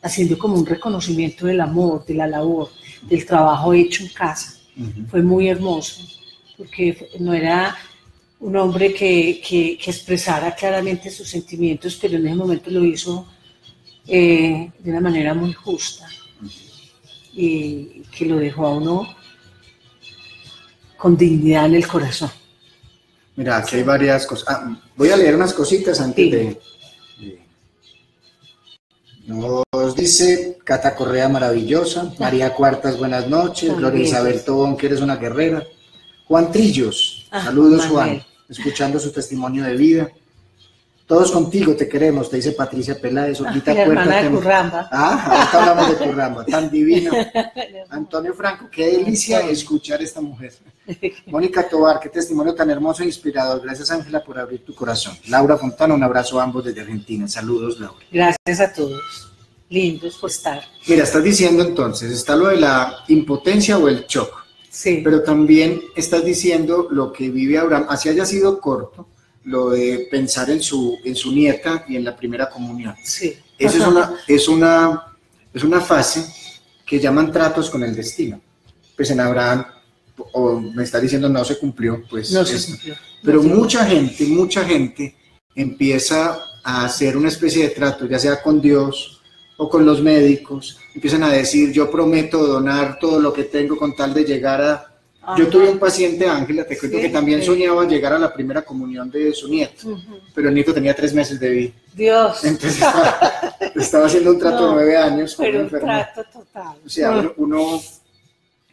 [0.00, 2.70] haciendo como un reconocimiento del amor, de la labor,
[3.02, 4.58] del trabajo hecho en casa.
[5.08, 6.02] Fue muy hermoso,
[6.56, 7.76] porque no era
[8.40, 13.26] un hombre que, que, expresara claramente sus sentimientos, pero en ese momento lo hizo
[14.06, 16.08] eh, de una manera muy justa
[17.32, 19.08] y que lo dejó a uno
[20.96, 22.30] con dignidad en el corazón.
[23.34, 24.46] Mira, aquí hay varias cosas.
[24.48, 26.60] Ah, voy a leer unas cositas antes de,
[29.26, 35.16] Nos dice Cata Correa maravillosa, María Cuartas, buenas noches, Gloria Isabel Tobón, que eres una
[35.16, 35.64] guerrera.
[36.26, 40.10] Juan Trillos, ah, saludos Juan, escuchando su testimonio de vida.
[41.12, 43.38] Todos contigo te queremos, te dice Patricia Peláez.
[43.38, 44.88] Ahorita la hermana de Curramba.
[44.90, 47.12] Ah, ahorita hablamos de Curramba, tan divino.
[47.90, 50.54] Antonio Franco, qué delicia escuchar a esta mujer.
[51.26, 53.60] Mónica Tobar, qué testimonio tan hermoso e inspirador.
[53.60, 55.14] Gracias, Ángela, por abrir tu corazón.
[55.28, 57.28] Laura Fontana, un abrazo a ambos desde Argentina.
[57.28, 58.06] Saludos, Laura.
[58.10, 59.30] Gracias a todos.
[59.68, 60.62] Lindos por estar.
[60.86, 64.46] Mira, estás diciendo entonces, está lo de la impotencia o el shock.
[64.70, 65.02] Sí.
[65.04, 69.08] Pero también estás diciendo lo que vive Abraham, así haya sido corto
[69.44, 72.94] lo de pensar en su, en su nieta y en la primera comunión.
[73.02, 73.34] Sí.
[73.58, 75.16] Esa es una, es, una,
[75.52, 76.24] es una fase
[76.86, 78.40] que llaman tratos con el destino.
[78.96, 79.64] Pues en Abraham,
[80.32, 82.30] o me está diciendo no se cumplió, pues.
[82.32, 82.94] No se cumplió.
[83.22, 85.16] Pero mucha gente, mucha gente
[85.54, 89.20] empieza a hacer una especie de trato, ya sea con Dios
[89.56, 93.94] o con los médicos, empiezan a decir, yo prometo donar todo lo que tengo con
[93.94, 94.91] tal de llegar a
[95.38, 99.08] yo tuve un paciente, Ángela, te cuento que también soñaba llegar a la primera comunión
[99.08, 99.96] de su nieto,
[100.34, 101.72] pero el nieto tenía tres meses de vida.
[101.94, 102.44] Dios.
[102.44, 102.82] Entonces
[103.76, 105.36] estaba, haciendo un trato de nueve años.
[105.38, 106.76] Pero un trato total.
[106.84, 107.80] O sea, uno,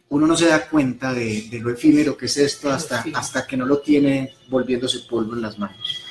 [0.08, 3.64] uno no se da cuenta de, lo efímero que es esto hasta, hasta que no
[3.64, 6.02] lo tiene volviéndose polvo en las manos.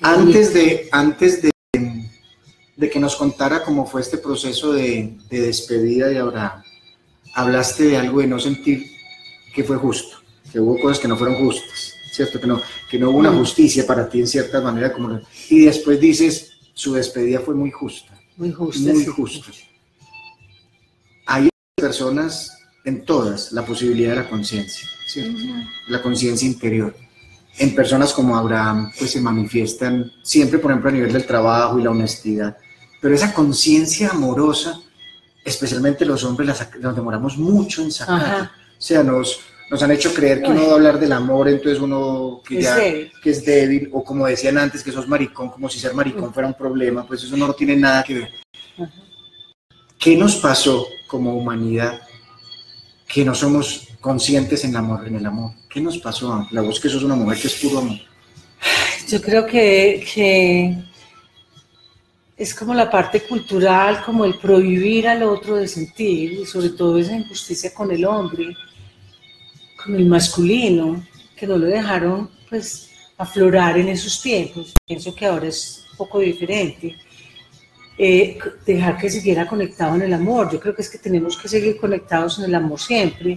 [0.00, 1.50] antes de, antes de,
[2.76, 6.62] de que nos contara cómo fue este proceso de, de despedida de Abraham,
[7.34, 8.91] hablaste de algo de no sentir
[9.54, 10.18] que fue justo,
[10.50, 12.40] que hubo cosas que no fueron justas, ¿cierto?
[12.40, 12.60] Que no,
[12.90, 13.38] que no hubo una mm.
[13.38, 14.92] justicia para ti en cierta manera.
[14.92, 18.18] Como, y después dices, su despedida fue muy justa.
[18.36, 18.92] Muy justa.
[18.92, 19.52] Muy justa.
[21.26, 25.38] Hay personas, en todas, la posibilidad de la conciencia, ¿cierto?
[25.88, 26.94] La conciencia interior.
[27.58, 31.82] En personas como Abraham, pues se manifiestan siempre, por ejemplo, a nivel del trabajo y
[31.82, 32.56] la honestidad.
[33.00, 34.80] Pero esa conciencia amorosa,
[35.44, 38.50] especialmente los hombres, nos demoramos mucho en sacar.
[38.82, 39.38] O sea, nos,
[39.70, 42.76] nos han hecho creer que uno va a hablar del amor, entonces uno que ya
[42.76, 46.48] que es débil, o como decían antes, que sos maricón, como si ser maricón fuera
[46.48, 48.30] un problema, pues eso no tiene nada que ver.
[50.00, 52.00] ¿Qué nos pasó como humanidad
[53.06, 55.06] que no somos conscientes en el amor?
[55.06, 55.52] En el amor?
[55.70, 56.44] ¿Qué nos pasó?
[56.50, 57.98] La voz que sos una mujer que es puro amor.
[59.06, 60.76] Yo creo que, que
[62.36, 66.98] es como la parte cultural, como el prohibir al otro de sentir, y sobre todo
[66.98, 68.56] esa injusticia con el hombre
[69.84, 71.04] con el masculino,
[71.36, 74.74] que no lo dejaron pues aflorar en esos tiempos.
[74.86, 76.96] Pienso que ahora es un poco diferente.
[77.98, 80.50] Eh, dejar que siguiera conectado en el amor.
[80.50, 83.36] Yo creo que es que tenemos que seguir conectados en el amor siempre.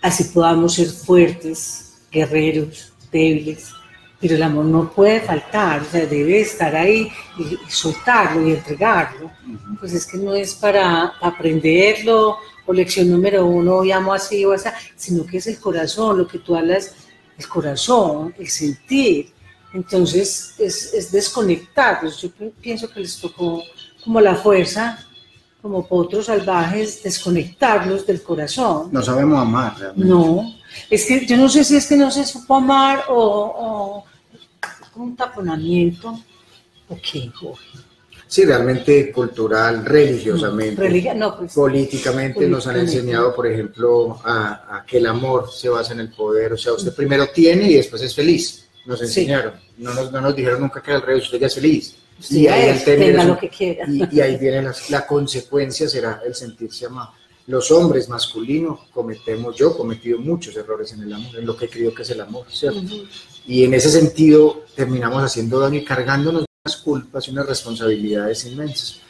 [0.00, 3.72] Así podamos ser fuertes, guerreros, débiles.
[4.20, 9.32] Pero el amor no puede faltar, o sea, debe estar ahí y, soltarlo y entregarlo.
[9.80, 14.68] Pues es que no es para aprenderlo o lección número uno, llamo así o así,
[14.96, 16.94] sino que es el corazón, lo que tú hablas,
[17.36, 19.32] el corazón, el sentir.
[19.74, 22.20] Entonces es, es desconectarlos.
[22.20, 23.62] Yo pienso que les tocó
[24.04, 24.98] como la fuerza,
[25.62, 28.88] como potros salvajes, desconectarlos del corazón.
[28.92, 30.08] No sabemos amar realmente.
[30.08, 30.54] No,
[30.90, 34.04] es que yo no sé si es que no se supo amar o,
[34.96, 36.18] o un taponamiento
[36.88, 37.30] o qué,
[38.32, 40.80] Sí, realmente cultural, religiosamente,
[41.36, 46.08] pues, políticamente nos han enseñado, por ejemplo, a, que el amor se basa en el
[46.08, 46.54] poder.
[46.54, 48.66] O sea, usted primero tiene y después es feliz.
[48.86, 49.52] Nos enseñaron.
[49.76, 51.94] No, nos, no nos dijeron nunca que al revés, usted ya es feliz.
[52.30, 53.84] y, ahí tenga lo que quiera.
[53.86, 57.10] Y, ahí viene la, la, consecuencia, será el sentirse amado.
[57.48, 61.68] Los hombres masculinos cometemos, yo he cometido muchos errores en el amor, en lo que
[61.68, 62.94] creo que es el amor, ¿cierto?
[63.46, 69.00] Y en ese sentido terminamos haciendo daño y cargándonos unas culpas y unas responsabilidades inmensas.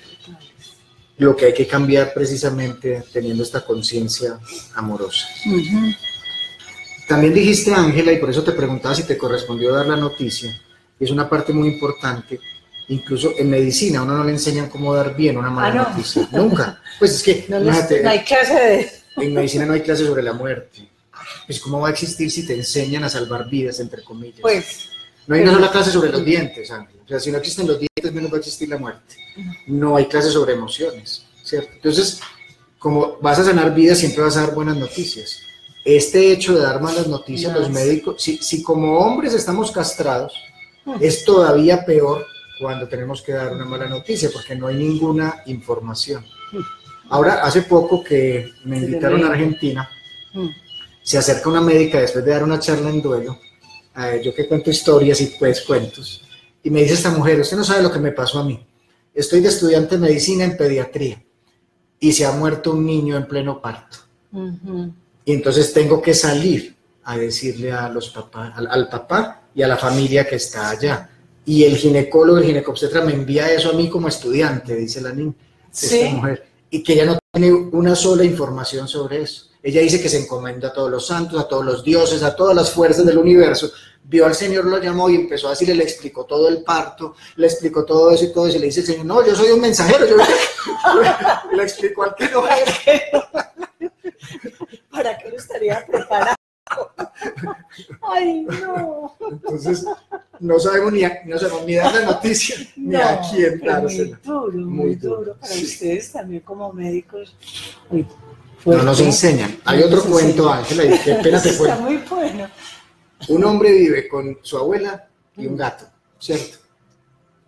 [1.19, 4.39] Lo que hay que cambiar precisamente teniendo esta conciencia
[4.75, 5.27] amorosa.
[7.07, 10.59] También dijiste, Ángela, y por eso te preguntaba si te correspondió dar la noticia,
[10.99, 12.41] y es una parte muy importante,
[12.89, 16.81] incluso en medicina, uno no le enseñan cómo dar bien una mala ah, noticia, nunca.
[16.99, 17.59] Pues es que no,
[18.09, 18.93] hay clase de...
[19.19, 20.89] En medicina no hay clase sobre la muerte.
[21.47, 24.41] Pues cómo va a existir si te enseñan a salvar vidas, entre comillas.
[24.41, 24.89] Pues
[25.27, 27.02] no hay una sola clase sobre los dientes, Ángel.
[27.13, 29.15] Sea, si no existen los dientes, menos va a existir la muerte.
[29.67, 31.71] No hay clases sobre emociones, ¿cierto?
[31.75, 32.21] Entonces,
[32.79, 35.39] como vas a sanar vidas, siempre vas a dar buenas noticias.
[35.85, 40.33] Este hecho de dar malas noticias, los médicos, si, si como hombres estamos castrados,
[41.01, 42.27] es todavía peor
[42.61, 46.25] cuando tenemos que dar una mala noticia, porque no hay ninguna información.
[47.09, 49.89] Ahora, hace poco que me invitaron a Argentina,
[51.03, 53.39] se acerca una médica después de dar una charla en duelo,
[54.23, 56.23] yo que cuento historias y pues cuentos,
[56.63, 58.65] y me dice esta mujer, usted no sabe lo que me pasó a mí.
[59.15, 61.23] Estoy de estudiante de medicina en pediatría
[61.99, 63.99] y se ha muerto un niño en pleno parto.
[65.25, 69.77] Y entonces tengo que salir a decirle a los papás, al, papá y a la
[69.77, 71.11] familia que está allá.
[71.45, 75.35] Y el ginecólogo, el ginecobstetra me envía eso a mí como estudiante, dice la niña,
[75.73, 79.47] esta mujer, y que ella no tiene una sola información sobre eso.
[79.63, 82.55] Ella dice que se encomienda a todos los santos, a todos los dioses, a todas
[82.55, 83.71] las fuerzas del universo.
[84.05, 87.47] Vio al Señor, lo llamó y empezó a decirle, le explicó todo el parto, le
[87.47, 88.57] explicó todo eso y todo eso.
[88.57, 90.07] Y le dice el Señor, no, yo soy un mensajero.
[90.07, 90.17] Yo
[91.53, 92.43] le, explicó al que no
[94.91, 96.37] ¿Para qué lo estaría preparado?
[98.03, 99.17] Ay, no.
[99.31, 99.85] Entonces,
[100.41, 104.19] no sabemos ni, no sabemos ni dar la noticia ni a quién dársela.
[104.25, 105.37] Muy duro, muy, duro.
[105.41, 107.35] Para ustedes también como médicos.
[108.65, 109.59] no nos enseñan.
[109.65, 112.49] Hay otro cuento, Ángela, y qué pena te Está muy bueno.
[113.29, 115.87] Un hombre vive con su abuela y un gato,
[116.19, 116.59] ¿cierto?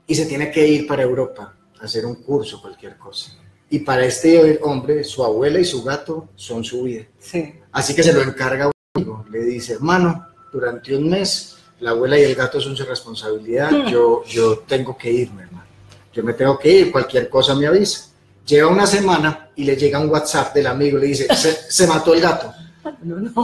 [0.07, 3.33] Y se tiene que ir para Europa a hacer un curso, cualquier cosa.
[3.71, 7.05] Y para este hombre, su abuela y su gato son su vida.
[7.19, 7.55] Sí.
[7.73, 8.71] Así que se lo encarga
[9.31, 14.23] le dice, hermano, durante un mes la abuela y el gato son su responsabilidad, yo,
[14.25, 15.65] yo tengo que irme, hermano.
[16.13, 18.11] Yo me tengo que ir, cualquier cosa me avisa.
[18.47, 22.21] Lleva una semana y le llega un WhatsApp del amigo le dice, se, mató el
[22.21, 22.53] gato.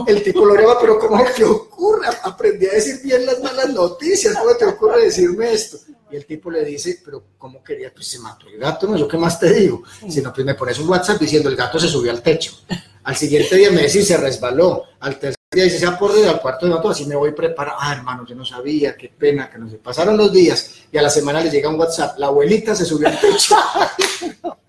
[0.07, 2.07] El tipo lo llama, pero ¿cómo te ocurre?
[2.23, 5.77] Aprendí a decir bien las malas noticias, ¿cómo te ocurre decirme esto?
[6.11, 7.93] Y el tipo le dice, pero ¿cómo quería?
[7.93, 9.83] Pues se mató el gato, no, yo qué más te digo.
[10.09, 12.51] Si no, pues me pones un WhatsApp diciendo, el gato se subió al techo.
[13.03, 14.83] Al siguiente día me dice, se resbaló.
[14.99, 17.77] Al tercer día dice, se ha porrido al cuarto de gato, así me voy preparado.
[17.79, 20.81] Ah, hermano, yo no sabía, qué pena, que no se pasaron los días.
[20.91, 23.55] Y a la semana le llega un WhatsApp, la abuelita se subió al techo.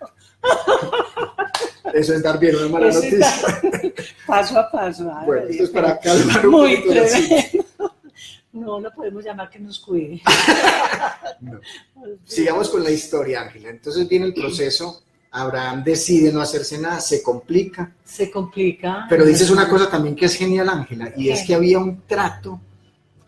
[1.92, 3.26] Eso es dar bien una mala noticia.
[4.26, 5.10] paso a paso.
[5.26, 6.84] bueno, esto es para calmar un Muy
[8.52, 10.22] no, no podemos llamar que nos cuide.
[12.24, 13.70] Sigamos con la historia, Ángela.
[13.70, 15.02] Entonces viene el proceso.
[15.30, 17.94] Abraham decide no hacerse nada, se complica.
[18.04, 19.06] Se complica.
[19.08, 22.60] Pero dices una cosa también que es genial, Ángela, y es que había un trato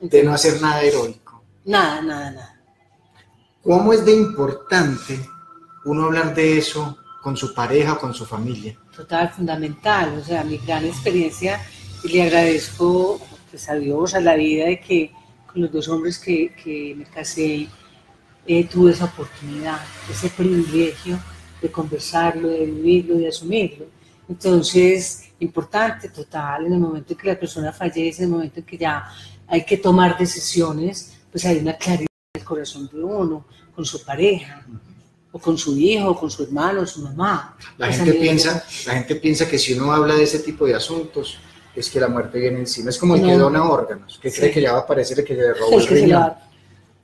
[0.01, 1.43] de no hacer nada heroico.
[1.65, 2.61] Nada, nada, nada.
[3.63, 5.19] ¿Cómo es de importante
[5.87, 8.77] uno hablar de eso con su pareja o con su familia?
[8.95, 10.19] Total, fundamental.
[10.19, 11.59] O sea, mi gran experiencia,
[12.05, 13.19] y le agradezco
[13.51, 15.11] pues, a Dios, a la vida de que
[15.51, 17.67] con los dos hombres que, que me casé
[18.47, 21.19] eh, tuve esa oportunidad, ese privilegio
[21.63, 23.87] de conversarlo, de vivirlo, de asumirlo.
[24.29, 28.67] Entonces, importante, total, en el momento en que la persona fallece, en el momento en
[28.67, 29.09] que ya
[29.47, 34.05] hay que tomar decisiones, pues hay una claridad en el corazón de uno, con su
[34.05, 34.63] pareja,
[35.35, 37.57] o con su hijo, o con su hermano, o su mamá.
[37.77, 41.39] La gente, piensa, la gente piensa que si uno habla de ese tipo de asuntos,
[41.75, 42.91] es que la muerte viene encima.
[42.91, 45.53] Es como el que dona órganos, que cree que ya va a aparecer que le
[45.55, 46.35] robó el, riñón.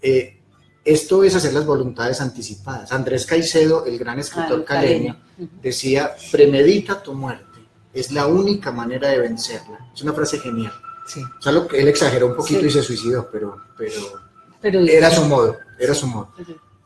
[0.01, 0.39] Eh,
[0.85, 2.93] esto es hacer las voluntades anticipadas.
[2.93, 5.17] Andrés Caicedo, el gran escritor caleño,
[5.61, 7.59] decía, premedita tu muerte,
[7.93, 9.91] es la única manera de vencerla.
[9.93, 10.73] Es una frase genial.
[11.05, 11.21] Sí.
[11.21, 15.25] O sea, lo que él exageró un poquito y se suicidó, pero, pero, era su
[15.25, 16.33] modo, era su modo.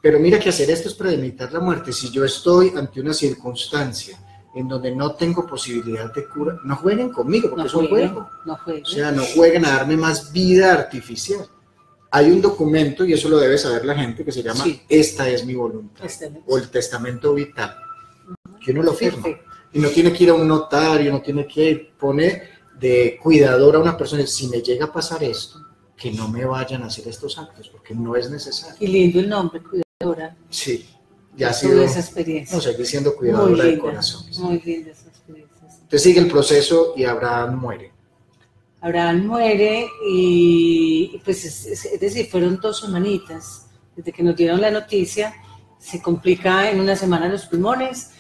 [0.05, 1.91] Pero mira que hacer esto es premeditar la muerte.
[1.91, 4.19] Si yo estoy ante una circunstancia
[4.55, 8.29] en donde no tengo posibilidad de cura, no jueguen conmigo, porque es un juego.
[8.45, 8.83] No jueguen.
[8.83, 11.49] O sea, no jueguen a darme más vida artificial.
[12.11, 15.47] Hay un documento, y eso lo debe saber la gente, que se llama Esta es
[15.47, 16.05] mi voluntad,
[16.49, 17.75] o el testamento vital,
[18.63, 19.27] que uno lo firma.
[19.73, 23.79] Y no tiene que ir a un notario, no tiene que poner de cuidador a
[23.79, 25.61] una persona, si me llega a pasar esto,
[25.97, 28.77] que no me vayan a hacer estos actos, porque no es necesario.
[28.81, 29.63] Y lindo el nombre,
[29.99, 30.37] cuidadora.
[30.51, 30.89] Sí,
[31.37, 32.57] ya ha sido, esa experiencia.
[32.57, 34.27] No, seguir siendo cuidadora de corazón.
[34.39, 35.57] Muy linda esa experiencia.
[35.63, 37.93] Entonces sigue el proceso y Abraham muere.
[38.81, 43.67] Abraham muere y pues es, decir, fueron dos semanitas.
[43.97, 45.33] Desde que nos dieron la noticia,
[45.79, 48.11] se complica en una semana los pulmones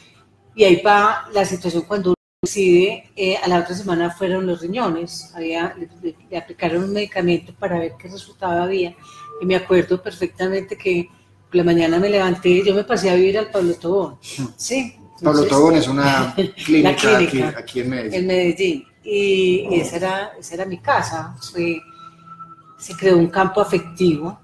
[0.55, 4.61] y ahí va la situación cuando uno decide, eh, a la otra semana fueron los
[4.61, 8.95] riñones, había, le, aplicaron un medicamento para ver qué resultado había
[9.41, 11.09] y me acuerdo perfectamente que
[11.55, 14.19] la mañana me levanté, yo me pasé a vivir al Pablo Tobón.
[14.57, 14.97] Sí.
[15.23, 16.35] Pablo Tobón es una
[16.65, 18.15] clínica, aquí, en Medellín.
[18.15, 18.87] En Medellín.
[19.05, 21.37] Y, esa, era, esa era mi casa.
[21.41, 24.41] se creó un campo afectivo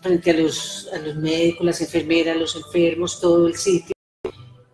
[0.00, 3.94] frente a los, a los médicos, las enfermeras, los enfermos, todo el sitio.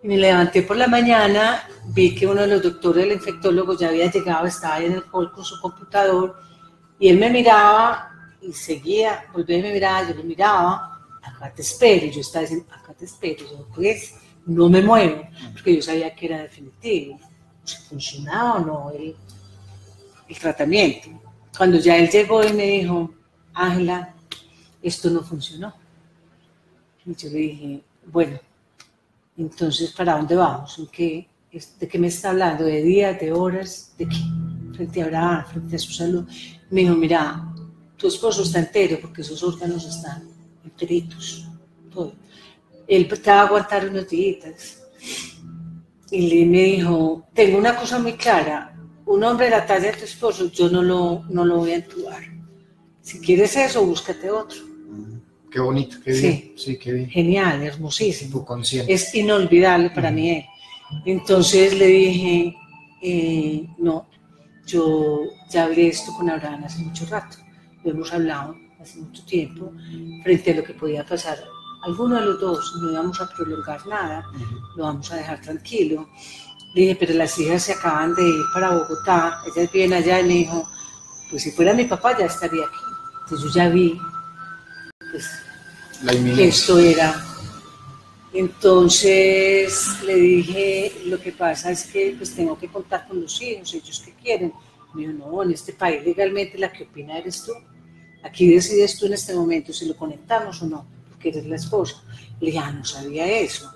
[0.03, 3.89] Y me levanté por la mañana, vi que uno de los doctores, el infectólogo, ya
[3.89, 6.37] había llegado, estaba en el hall con su computador,
[6.99, 8.16] y él me miraba
[8.47, 12.67] y seguía, volvía y me miraba, yo lo miraba, acá te espero, yo estaba diciendo,
[12.73, 14.15] acá te espero, yo pues
[14.47, 15.23] no me muevo,
[15.53, 17.19] porque yo sabía que era definitivo,
[17.65, 19.17] si funcionaba o no el,
[20.29, 21.09] el tratamiento.
[21.57, 23.13] Cuando ya él llegó y me dijo,
[23.55, 24.15] Ángela,
[24.83, 25.75] esto no funcionó.
[27.05, 28.39] Y yo le dije, bueno,
[29.37, 30.79] entonces, ¿para dónde vamos?
[30.79, 31.29] ¿En qué,
[31.81, 32.65] ¿De qué me está hablando?
[32.65, 33.95] ¿De días, de horas?
[33.99, 34.17] ¿De qué?
[34.75, 36.29] Frente a Abraham, frente a su salud.
[36.71, 37.43] Me dijo, mira,
[37.97, 40.29] tu esposo está entero porque sus órganos están
[40.65, 41.47] enteritos.
[41.93, 42.15] Todo.
[42.87, 44.83] Él te va a aguantar unos días.
[46.11, 48.77] Y le me dijo, tengo una cosa muy clara,
[49.07, 51.77] un hombre de la talla de tu esposo, yo no lo, no lo voy a
[51.77, 52.23] entubar.
[53.01, 54.59] Si quieres eso, búscate otro.
[55.51, 56.53] Qué bonito, qué bien.
[56.57, 57.09] Sí, qué bien.
[57.09, 58.31] Genial, hermosísimo.
[58.33, 58.93] Tu conciencia.
[58.93, 60.45] Es inolvidable para mí él.
[61.05, 62.57] Entonces le dije,
[63.03, 64.09] eh, no,
[64.67, 67.39] yo ya hablé esto con Abraham hace mucho rato.
[67.87, 69.73] Lo hemos hablado hace mucho tiempo
[70.25, 71.39] frente a lo que podía pasar.
[71.85, 74.25] Alguno de los dos, no íbamos a prolongar nada,
[74.75, 76.09] lo vamos a dejar tranquilo.
[76.75, 80.25] Le dije, pero las hijas se acaban de ir para Bogotá, ellas viven allá y
[80.25, 80.69] me dijo,
[81.31, 82.77] pues si fuera mi papá ya estaría aquí.
[83.23, 84.01] Entonces yo ya vi
[85.13, 85.31] pues,
[86.35, 87.25] que esto era.
[88.33, 93.73] Entonces le dije, lo que pasa es que pues tengo que contar con los hijos,
[93.75, 94.53] ellos que quieren.
[94.93, 97.53] Me dijo, no, en este país legalmente la que opina eres tú.
[98.27, 102.03] Aquí decides tú en este momento si lo conectamos o no, porque eres la esposa.
[102.41, 103.73] Le dije, ah, no sabía eso.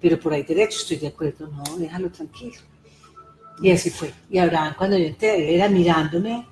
[0.00, 2.60] Pero por ahí derecho estoy de acuerdo, no, déjalo tranquilo.
[3.62, 4.12] Y así fue.
[4.30, 6.46] Y Abraham, cuando yo entré, era mirándome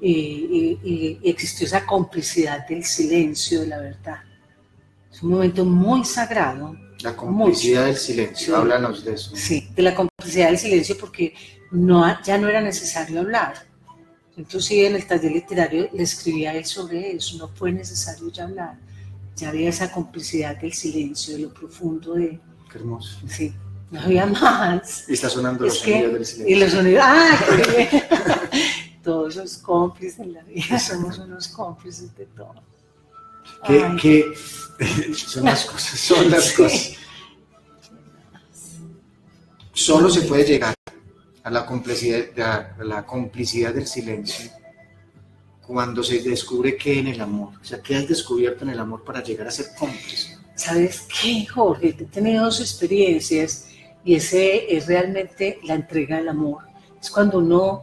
[0.00, 4.18] y, y, existió esa complicidad del silencio, de la verdad.
[5.10, 6.76] Es un momento muy sagrado.
[7.00, 9.34] La complicidad del silencio, háblanos de eso.
[9.34, 11.34] Sí, de la complicidad del silencio porque
[11.70, 13.67] no, ya no era necesario hablar.
[14.38, 18.78] Inclusive en el taller literario le escribía él sobre eso, no fue necesario ya hablar.
[19.34, 22.40] Ya había esa complicidad del silencio, de lo profundo de...
[22.70, 23.18] Qué hermoso.
[23.26, 23.52] Sí,
[23.90, 25.08] no había más.
[25.08, 26.56] Y está sonando los sonidos del silencio.
[26.56, 27.38] Y los sonidos, ¡ah!
[29.02, 32.62] todos los cómplices en la vida, somos unos cómplices de todo.
[33.66, 34.24] ¿Qué,
[35.14, 35.98] son las cosas?
[35.98, 36.92] Son las cosas.
[39.72, 40.74] Solo se puede llegar
[41.42, 44.50] a la complicidad, a la complicidad del silencio
[45.68, 49.04] cuando se descubre que en el amor, o sea, ¿qué has descubierto en el amor
[49.04, 50.38] para llegar a ser cómplice?
[50.54, 51.88] ¿Sabes qué, Jorge?
[51.88, 53.68] He tenido dos experiencias
[54.02, 56.62] y ese es realmente la entrega del amor.
[56.98, 57.82] Es cuando uno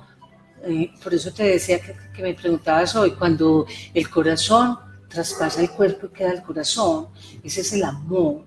[0.63, 6.07] eh, por eso te decía que, me preguntabas hoy, cuando el corazón traspasa el cuerpo
[6.07, 7.09] y queda el corazón,
[7.43, 8.45] ese es el amor,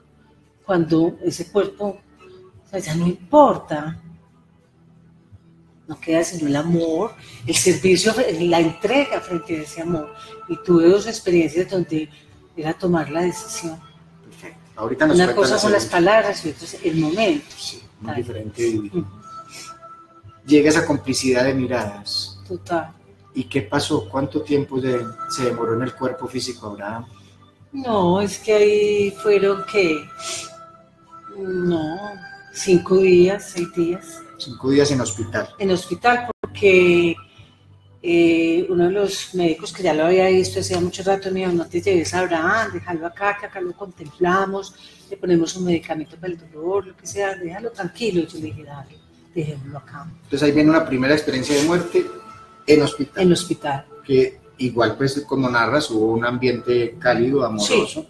[0.66, 2.00] cuando ese cuerpo
[2.72, 4.02] ya no importa,
[5.88, 7.14] no queda sino el amor,
[7.46, 10.14] el servicio, la entrega frente a ese amor.
[10.48, 12.08] Y tuve dos experiencias donde
[12.56, 13.80] era tomar la decisión.
[14.22, 14.60] Perfecto.
[14.76, 17.46] Ahorita Una cosa son las palabras y otra es el momento.
[17.56, 18.80] Sí, muy diferente
[20.48, 22.40] llega esa complicidad de miradas.
[22.48, 22.92] Total.
[23.34, 24.08] ¿Y qué pasó?
[24.08, 27.06] ¿Cuánto tiempo se demoró en el cuerpo físico Abraham?
[27.70, 30.02] No, es que ahí fueron que,
[31.36, 31.96] no,
[32.52, 34.22] cinco días, seis días.
[34.38, 35.48] Cinco días en hospital.
[35.58, 37.16] En hospital, porque
[38.00, 41.52] eh, uno de los médicos que ya lo había visto hacía mucho rato me dijo,
[41.52, 44.74] no te lleves a Abraham, déjalo acá, que acá lo contemplamos,
[45.10, 48.26] le ponemos un medicamento para el dolor, lo que sea, déjalo tranquilo.
[48.26, 49.08] Yo le dije, dale
[49.76, 50.06] acá.
[50.22, 52.06] Entonces ahí viene una primera experiencia de muerte
[52.66, 53.22] en hospital.
[53.22, 53.86] En hospital.
[54.04, 58.06] Que igual, pues, como narras, hubo un ambiente cálido, amoroso,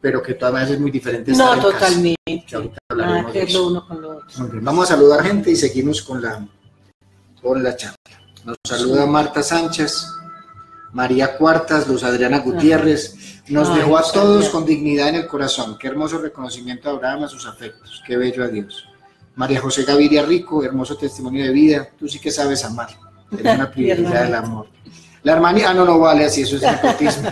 [0.00, 1.32] pero que todavía es muy diferente.
[1.32, 2.72] no, totalmente.
[2.96, 4.50] Nada que lo uno con lo otro.
[4.62, 6.46] Vamos a saludar gente y seguimos con la,
[7.42, 7.96] con la charla.
[8.44, 10.06] Nos saluda Marta Sánchez,
[10.92, 13.42] María Cuartas, Luz Adriana Gutiérrez.
[13.48, 15.76] Nos dejó a todos con dignidad en el corazón.
[15.78, 18.02] Qué hermoso reconocimiento a Abraham a sus afectos.
[18.06, 18.86] Qué bello a Dios.
[19.34, 21.88] María José Gaviria Rico, hermoso testimonio de vida.
[21.98, 22.88] Tú sí que sabes amar.
[23.32, 24.68] Eres una privilegiada del amor.
[25.22, 27.30] La hermana, ah, no, no vale así, eso es nepotismo.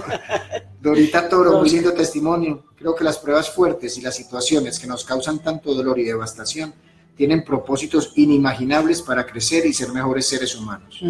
[0.80, 2.64] Dorita Toro, muy lindo testimonio.
[2.76, 6.72] Creo que las pruebas fuertes y las situaciones que nos causan tanto dolor y devastación
[7.16, 11.02] tienen propósitos inimaginables para crecer y ser mejores seres humanos.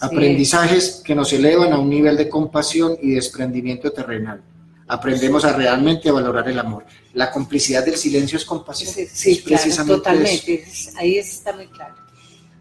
[0.00, 4.42] Aprendizajes que nos elevan a un nivel de compasión y desprendimiento terrenal
[4.88, 6.84] aprendemos a realmente valorar el amor.
[7.14, 8.92] La complicidad del silencio es compasión.
[8.92, 10.64] Sí, precisamente totalmente.
[10.96, 11.94] Ahí está muy claro.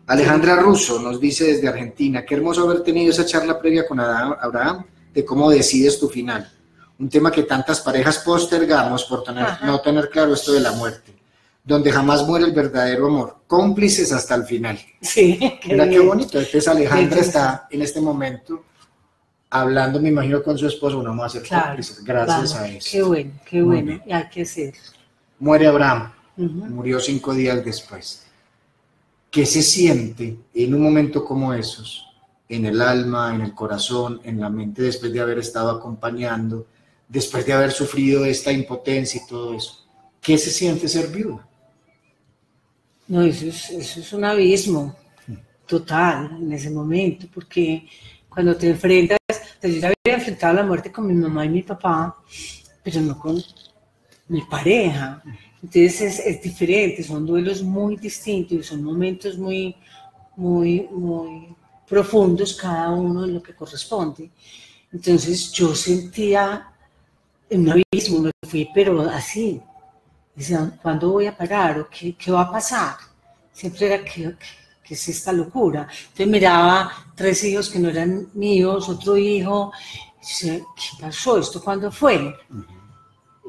[0.07, 4.85] Alejandra Russo nos dice desde Argentina, qué hermoso haber tenido esa charla previa con Abraham.
[5.15, 6.51] De cómo decides tu final.
[6.99, 11.15] Un tema que tantas parejas postergamos por tener, no tener claro esto de la muerte,
[11.63, 14.77] donde jamás muere el verdadero amor, cómplices hasta el final.
[15.01, 16.37] Sí, qué Mira qué bonito.
[16.37, 18.63] Entonces Alejandra está en este momento
[19.49, 22.89] hablando, me imagino, con su esposo, no vamos a ser cómplices, gracias a eso.
[22.91, 24.73] Qué bueno, qué bueno, y hay que hacer.
[25.39, 28.25] Muere Abraham, murió cinco días después.
[29.31, 32.04] ¿Qué se siente en un momento como esos,
[32.47, 36.67] en el alma, en el corazón, en la mente, después de haber estado acompañando,
[37.07, 39.85] después de haber sufrido esta impotencia y todo eso?
[40.21, 41.47] ¿Qué se siente ser viuda?
[43.07, 44.95] No, eso es, un abismo
[45.67, 47.87] total en ese momento, porque
[48.27, 49.19] cuando te enfrentas,
[49.61, 52.17] yo ya había enfrentado la muerte con mi mamá y mi papá,
[52.83, 53.41] pero no con
[54.27, 55.21] mi pareja.
[55.61, 59.75] Entonces es, diferente, son duelos muy distintos y son momentos muy,
[60.35, 61.55] muy, muy
[61.87, 64.29] profundos cada uno en lo que corresponde.
[64.91, 66.71] Entonces yo sentía
[67.49, 69.61] un abismo, me fui, pero así.
[70.35, 71.79] Decía, ¿cuándo voy a parar?
[71.79, 72.95] ¿O qué, qué va a pasar?
[73.53, 74.35] Siempre era, ¿qué,
[74.83, 75.87] qué, es esta locura?
[76.07, 79.71] Entonces miraba tres hijos que no eran míos, otro hijo,
[80.17, 81.37] y decía, ¿qué pasó?
[81.37, 82.35] ¿Esto cuándo fue?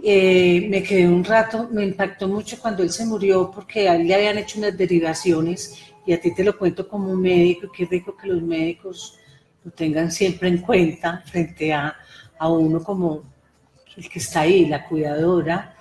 [0.05, 4.07] Eh, me quedé un rato, me impactó mucho cuando él se murió porque a él
[4.07, 5.74] le habían hecho unas derivaciones
[6.07, 9.18] y a ti te lo cuento como médico, qué rico que los médicos
[9.64, 11.96] lo tengan siempre en cuenta frente a,
[12.38, 13.24] a uno como
[13.96, 15.74] el que está ahí, la cuidadora,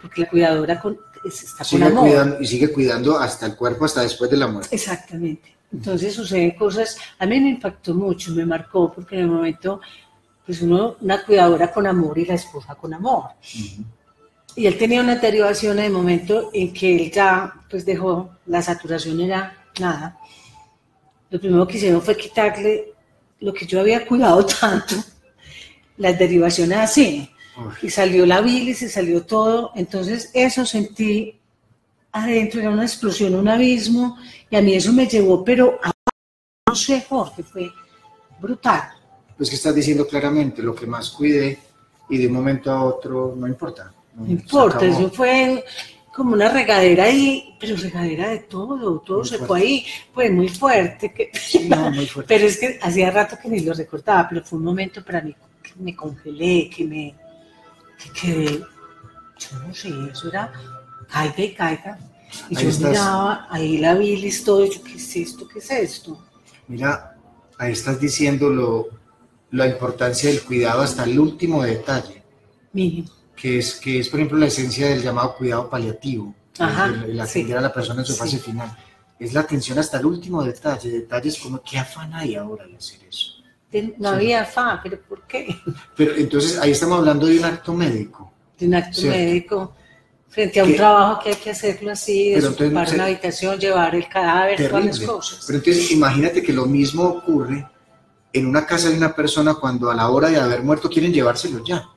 [0.00, 2.38] porque la cuidadora con, está con amor.
[2.40, 4.74] y sigue cuidando hasta el cuerpo, hasta después de la muerte.
[4.74, 5.56] Exactamente.
[5.70, 9.80] Entonces suceden cosas, a mí me impactó mucho, me marcó, porque en el momento
[10.46, 13.24] pues uno, una cuidadora con amor y la esposa con amor.
[14.56, 18.62] Y él tenía una derivación en el momento en que él ya pues dejó, la
[18.62, 20.18] saturación era nada.
[21.30, 22.94] Lo primero que hicieron fue quitarle
[23.40, 24.96] lo que yo había cuidado tanto,
[25.96, 27.30] las derivaciones así.
[27.82, 29.72] Y salió la bilis y salió todo.
[29.74, 31.40] Entonces eso sentí
[32.12, 34.16] adentro, era una explosión, un abismo.
[34.48, 35.90] Y a mí eso me llevó, pero a,
[36.68, 37.70] no sé, Jorge, fue
[38.40, 38.98] brutal
[39.38, 41.58] pues que estás diciendo claramente, lo que más cuide
[42.10, 43.94] y de un momento a otro no importa.
[44.16, 45.64] No, importa, eso fue
[46.18, 51.14] como una regadera ahí, pero regadera de todo, todo se fue ahí, fue muy fuerte,
[51.14, 51.30] que,
[51.68, 52.34] muy fuerte.
[52.34, 55.32] pero es que hacía rato que ni lo recordaba, pero fue un momento para mí
[55.62, 57.14] que me congelé, que me,
[58.20, 58.60] que
[59.38, 60.52] yo no sé, eso era
[61.08, 61.98] caiga y caiga,
[62.50, 65.46] y yo miraba ahí la bilis, todo, yo, ¿qué es esto?
[65.46, 66.20] ¿Qué es esto?
[66.66, 67.16] Mira,
[67.58, 68.88] ahí estás diciendo lo,
[69.52, 72.24] la importancia del cuidado hasta el último detalle.
[73.40, 76.34] Que es, que es, por ejemplo, la esencia del llamado cuidado paliativo,
[77.06, 78.76] el, atender a la persona en su fase final.
[79.18, 83.00] Es la atención hasta el último detalle, detalles como qué afán hay ahora de hacer
[83.08, 83.34] eso.
[83.98, 85.54] No había afán, pero ¿por qué?
[85.96, 88.32] Pero entonces ahí estamos hablando de un acto médico.
[88.58, 89.74] De un acto médico
[90.28, 94.68] frente a un trabajo que hay que hacerlo así, desocupar una habitación, llevar el cadáver,
[94.68, 95.44] todas las cosas.
[95.46, 97.66] Pero entonces imagínate que lo mismo ocurre
[98.32, 101.64] en una casa de una persona cuando a la hora de haber muerto quieren llevárselo
[101.64, 101.88] ya.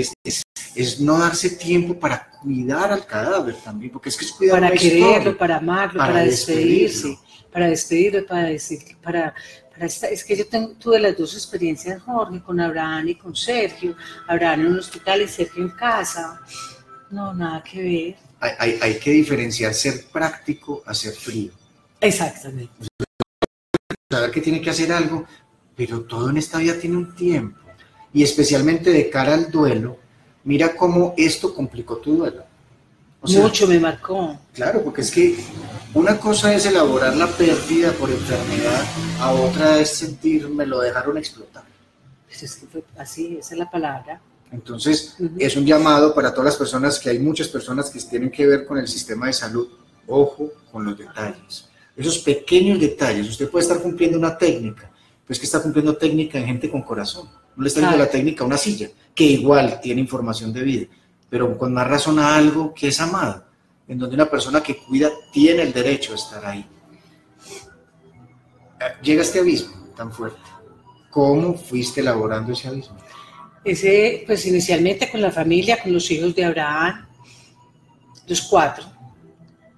[0.00, 0.42] O sea, es,
[0.74, 4.74] es, no darse tiempo para cuidar al cadáver también, porque es que es cuidar Para
[4.74, 7.18] quererlo, para amarlo, para, despedirse,
[7.52, 9.34] para despedirlo, para decir, para,
[9.70, 10.44] para es que yo
[10.78, 13.96] tuve las dos experiencias, Jorge, con Abraham y con Sergio.
[14.28, 16.40] Abraham en un hospital y Sergio en casa.
[17.10, 18.16] No, nada que ver.
[18.40, 21.52] Hay, hay, hay que diferenciar ser práctico a ser frío.
[22.00, 22.88] Exactamente
[24.12, 25.26] saber que tiene que hacer algo,
[25.74, 27.58] pero todo en esta vida tiene un tiempo.
[28.12, 29.96] Y especialmente de cara al duelo,
[30.44, 32.44] mira cómo esto complicó tu duelo.
[33.22, 34.38] Mucho me marcó.
[34.52, 35.36] Claro, porque es que
[35.94, 38.84] una cosa es elaborar la pérdida por enfermedad,
[39.20, 41.62] a otra es sentir me lo dejaron explotar.
[42.26, 44.20] Pues es que fue así, esa es la palabra.
[44.50, 48.46] Entonces, es un llamado para todas las personas, que hay muchas personas que tienen que
[48.46, 49.68] ver con el sistema de salud.
[50.06, 53.28] Ojo con los detalles esos pequeños detalles.
[53.28, 54.90] Usted puede estar cumpliendo una técnica,
[55.24, 57.28] pero es que está cumpliendo técnica en gente con corazón.
[57.56, 60.86] No le está dando la técnica a una silla, que igual tiene información de vida,
[61.28, 63.44] pero con más razón a algo que es amado,
[63.88, 66.66] en donde una persona que cuida tiene el derecho a estar ahí.
[68.80, 70.40] Eh, llega este abismo tan fuerte.
[71.10, 72.96] ¿Cómo fuiste elaborando ese abismo?
[73.64, 77.06] Ese, pues inicialmente con la familia, con los hijos de Abraham,
[78.26, 78.92] los cuatro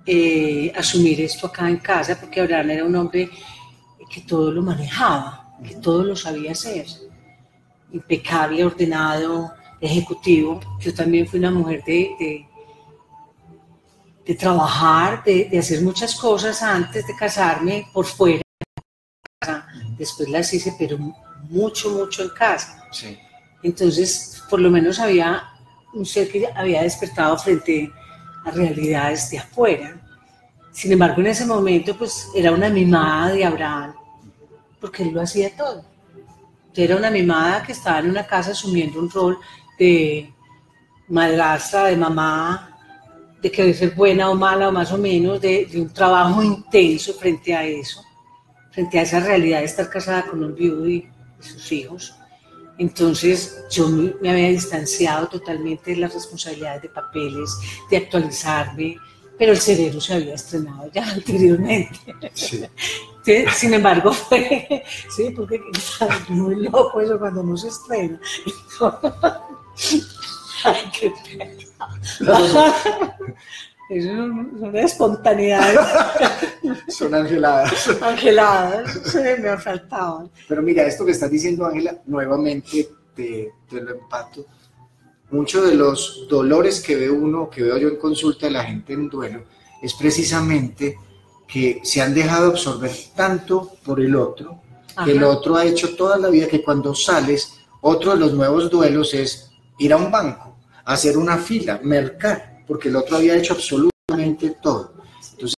[0.07, 3.31] eh, asumir esto acá en casa, porque Abraham era un hombre
[4.11, 6.87] que todo lo manejaba, que todo lo sabía hacer,
[7.95, 10.61] impecable, ordenado, ejecutivo.
[10.81, 12.47] Yo también fui una mujer de,
[14.27, 18.43] de, trabajar, de, de, hacer muchas cosas antes de casarme por fuera.
[19.97, 20.99] Después las hice, pero
[21.49, 22.83] mucho, mucho en casa.
[23.63, 25.45] Entonces, por lo menos había
[25.95, 27.91] un ser que había despertado frente
[28.45, 30.01] a realidades de afuera.
[30.73, 33.95] Sin embargo, en ese momento, pues era una mimada de Abraham,
[34.81, 35.94] porque él lo hacía todo.
[36.77, 39.39] Era una mimada que estaba en una casa asumiendo un rol
[39.79, 40.33] de
[41.09, 42.75] madrastra, de mamá,
[43.41, 47.13] de que debe ser buena o mala o más o menos, de, un trabajo intenso
[47.13, 48.03] frente a eso,
[48.73, 51.09] frente a esa realidad de estar casada con un viudo y,
[51.41, 52.15] sus hijos.
[52.79, 57.51] Entonces yo me, había distanciado totalmente de las responsabilidades de papeles,
[57.91, 58.97] de actualizarme,
[59.39, 61.99] pero el cerebro se había estrenado ya anteriormente.
[63.53, 68.21] Sin embargo, fue, sí, porque es muy loco eso cuando no se estrena.
[70.65, 71.13] Ay, qué
[73.91, 75.75] Es una espontaneidad.
[76.89, 77.89] Son angeladas.
[78.01, 80.31] Angeladas, se me faltado.
[80.49, 84.47] Pero mira, esto que estás diciendo, Ángela, nuevamente te, te, lo empato.
[85.31, 88.95] Muchos de los dolores que ve uno, que veo yo en consulta de la gente
[88.95, 89.45] en duelo,
[89.83, 90.97] es precisamente
[91.55, 94.61] que se han dejado absorber tanto por el otro,
[95.05, 98.69] que el otro ha hecho toda la vida que cuando sales, otro de los nuevos
[98.69, 103.55] duelos es ir a un banco, hacer una fila, mercar, porque el otro había hecho
[103.55, 104.95] absolutamente todo.
[105.31, 105.55] Entonces,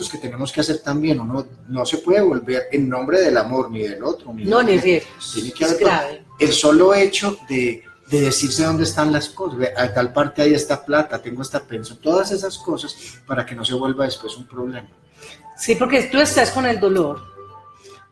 [0.00, 3.72] es que tenemos que hacer también, uno no se puede volver en nombre del amor
[3.72, 4.32] ni del otro.
[4.32, 5.02] Ni no, ni Tiene
[5.52, 7.82] que haber el solo hecho de,
[8.14, 11.98] de, decirse dónde están las cosas, a tal parte hay esta plata, tengo esta pensión,
[11.98, 12.96] todas esas cosas
[13.26, 14.88] para que no se vuelva después un problema.
[15.56, 17.22] Sí, porque tú estás con el dolor.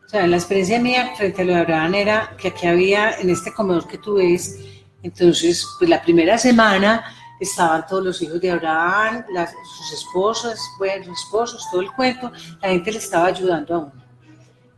[0.05, 3.29] O sea, la experiencia mía frente a lo de Abraham era que aquí había, en
[3.29, 4.59] este comedor que tú ves,
[5.01, 7.03] entonces, pues la primera semana
[7.39, 9.25] estaban todos los hijos de Abraham,
[9.77, 12.31] sus esposas, buenos esposos, todo el cuento,
[12.61, 14.03] la gente le estaba ayudando a uno.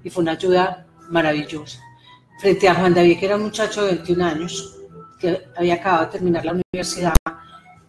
[0.04, 1.80] Y fue una ayuda maravillosa.
[2.40, 4.76] Frente a Juan David, que era un muchacho de 21 años,
[5.20, 7.14] que había acabado de terminar la universidad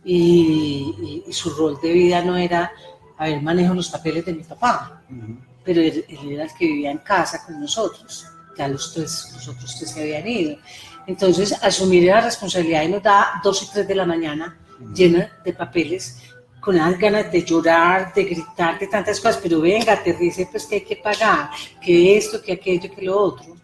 [0.05, 2.73] y, su rol de vida no era,
[3.19, 5.03] a ver, manejo los papeles de mi papá,
[5.65, 9.77] pero él, era el que vivía en casa con nosotros, ya los tres, los otros
[9.77, 10.57] tres se habían ido.
[11.07, 14.59] Entonces, asumir la responsabilidad y nos da dos y tres de la mañana
[14.95, 16.19] llena de papeles,
[16.61, 20.67] con las ganas de llorar, de gritar, de tantas cosas, pero venga, te dice pues
[20.67, 21.51] que hay que pagar,
[21.81, 23.57] que esto, que aquello, que lo otro.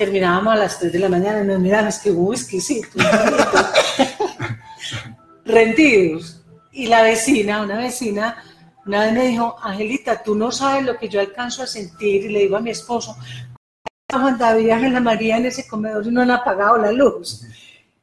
[0.00, 2.80] Terminábamos a las tres de la mañana y nos mirábamos que whisky, sí,
[5.44, 6.40] rendidos.
[6.72, 8.42] Y la vecina, una vecina,
[8.86, 12.28] una vez me dijo, Angelita, tú no sabes lo que yo alcanzo a sentir, y
[12.30, 13.14] le digo a mi esposo,
[14.10, 17.42] Juan David Ángela María en ese comedor y no han apagado la luz.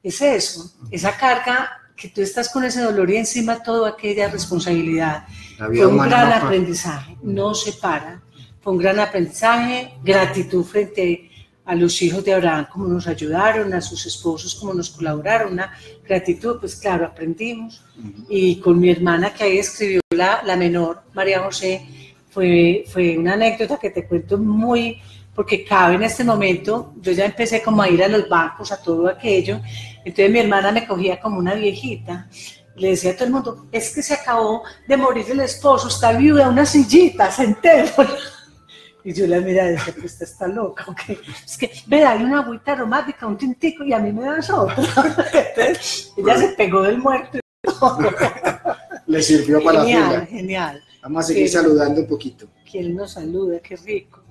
[0.04, 5.26] Es eso, esa carga que tú estás con ese dolor y encima toda aquella responsabilidad.
[5.58, 8.22] Fue un gran aprendizaje, no se para.
[8.62, 11.27] Fue un gran aprendizaje, gratitud frente
[11.68, 15.74] a los hijos de Abraham, como nos ayudaron, a sus esposos, como nos colaboraron, una
[16.08, 17.84] gratitud, pues claro, aprendimos.
[18.30, 21.86] Y con mi hermana que ahí escribió la, la menor, María José,
[22.30, 25.02] fue, fue una anécdota que te cuento muy,
[25.36, 28.82] porque cabe en este momento, yo ya empecé como a ir a los bancos, a
[28.82, 29.60] todo aquello,
[30.06, 32.30] entonces mi hermana me cogía como una viejita,
[32.78, 36.14] le decía a todo el mundo, es que se acabó de morir el esposo, está
[36.14, 38.37] viuda, una sillita, sentémonos.
[39.08, 41.18] Y yo la miraba y decía, pues esta está loca, ¿ok?
[41.46, 44.76] Es que, vea, hay una agüita aromática, un tintico, y a mí me das otra.
[44.76, 47.40] Entonces, ella se pegó del muerto.
[49.08, 50.26] Le sirvió para genial, la fila.
[50.26, 52.50] Genial, Vamos a seguir saludando un poquito.
[52.70, 53.60] ¿Quién nos saluda?
[53.60, 54.26] Qué rico.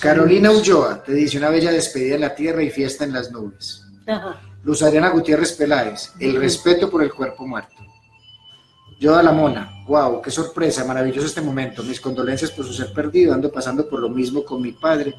[0.00, 3.84] Carolina Ulloa te dice una bella despedida en la tierra y fiesta en las nubes.
[4.64, 7.76] Luz Adriana Gutiérrez Peláez, el respeto por el cuerpo muerto.
[8.98, 11.82] Yoda la Mona, wow, qué sorpresa, maravilloso este momento.
[11.82, 15.16] Mis condolencias por su ser perdido, ando pasando por lo mismo con mi padre,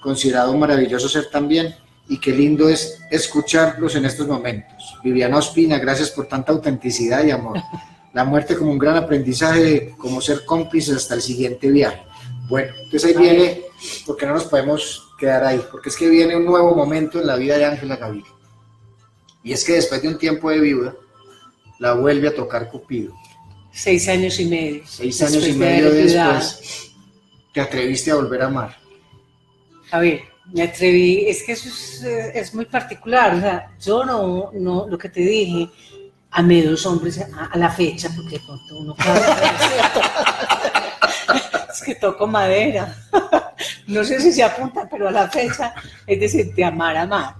[0.00, 1.74] considerado un maravilloso ser también,
[2.08, 4.98] y qué lindo es escucharlos en estos momentos.
[5.04, 7.58] Viviana Ospina, gracias por tanta autenticidad y amor.
[8.14, 12.02] La muerte como un gran aprendizaje, como ser cómplices hasta el siguiente viaje.
[12.48, 13.64] Bueno, entonces ahí viene,
[14.06, 17.36] porque no nos podemos quedar ahí, porque es que viene un nuevo momento en la
[17.36, 18.32] vida de Ángela Gaviria.
[19.44, 20.94] Y es que después de un tiempo de viuda,
[21.78, 23.12] la vuelve a tocar Cupido.
[23.76, 24.82] Seis años y medio.
[24.86, 26.94] Seis años y medio después,
[27.52, 28.74] te atreviste a volver a amar.
[29.90, 34.50] A ver, me atreví, es que eso es, es muy particular, o sea, yo no,
[34.54, 35.68] no, lo que te dije,
[36.30, 38.96] amé dos hombres a, a la fecha, porque pronto uno
[41.70, 42.96] es que toco madera.
[43.88, 45.74] no sé si se apunta, pero a la fecha
[46.06, 47.34] es decir, de amar, amar.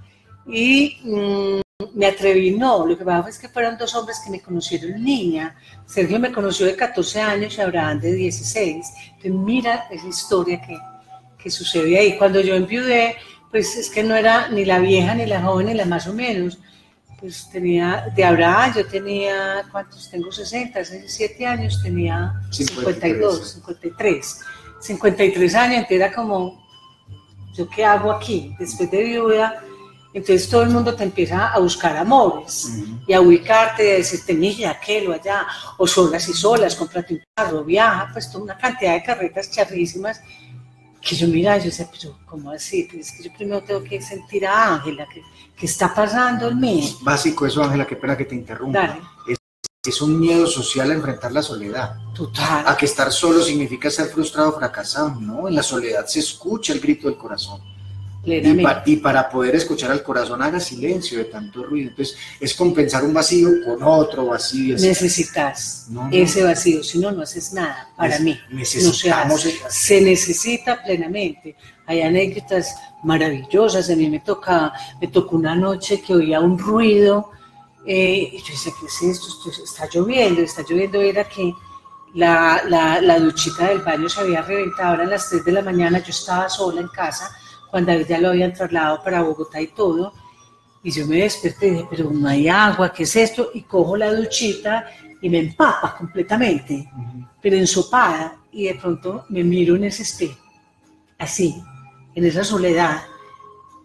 [0.46, 1.60] Y mmm,
[1.92, 5.54] me atreví, no, lo que pasa es que fueron dos hombres que me conocieron niña.
[5.84, 8.86] Sergio me conoció de 14 años y Abraham de 16.
[9.08, 10.78] Entonces, mira esa historia que,
[11.36, 12.16] que sucede ahí.
[12.16, 13.16] Cuando yo enviudé,
[13.50, 16.14] pues es que no era ni la vieja, ni la joven, ni la más o
[16.14, 16.58] menos.
[17.20, 20.10] Pues tenía, de Abraham yo tenía, ¿cuántos?
[20.10, 24.40] Tengo 60, 67 años, tenía 52, 53.
[24.80, 26.66] 53 años, entonces era como,
[27.54, 28.54] ¿yo qué hago aquí?
[28.58, 29.62] Después de viuda,
[30.16, 32.72] entonces todo el mundo te empieza a buscar amores
[33.06, 35.46] y a ubicarte, a decirte, mira, aquello allá,
[35.76, 40.22] o solas y solas, cómprate un carro, viaja, pues toda una cantidad de carretas charrísimas
[41.02, 42.88] que yo mira, yo decía, pero ¿cómo así?
[42.90, 45.22] Pues es que yo primero tengo que sentir a Ángela, que,
[45.66, 46.96] está pasando en mí.
[47.02, 48.98] Básico eso, Ángela, qué pena que te interrumpa.
[49.28, 49.36] Es,
[49.84, 51.94] es, un miedo social a enfrentar la soledad.
[52.14, 52.66] Total.
[52.66, 55.46] A que estar solo significa ser frustrado fracasado, ¿no?
[55.46, 57.75] En la soledad se escucha el grito del corazón.
[58.26, 61.90] Y, para poder escuchar al corazón haga silencio de tanto ruido.
[61.90, 64.74] Entonces es compensar un vacío con otro vacío.
[64.74, 68.36] Necesitas ese vacío, si no, no haces nada para mí.
[68.50, 71.54] Necesitamos se, necesita plenamente.
[71.86, 72.74] Hay anécdotas
[73.04, 73.88] maravillosas.
[73.90, 77.30] A mí me toca, me tocó una noche que oía un ruido
[77.86, 79.50] eh, y yo decía, ¿qué es esto?
[79.62, 81.00] Está lloviendo, está lloviendo.
[81.00, 81.54] Era que
[82.14, 84.94] la, la, la duchita del baño se había reventado.
[84.94, 87.30] Eran las 3 de la mañana, yo estaba sola en casa
[87.70, 90.12] cuando ya lo habían trasladado para Bogotá y todo.
[90.82, 93.50] Y yo me desperté y dije, pero no hay agua, ¿qué es esto?
[93.54, 94.86] Y cojo la duchita
[95.20, 96.88] y me empapa completamente,
[97.42, 98.36] pero ensopada.
[98.52, 100.40] Y de pronto me miro en ese espejo,
[101.18, 101.54] así,
[102.14, 103.02] en esa soledad,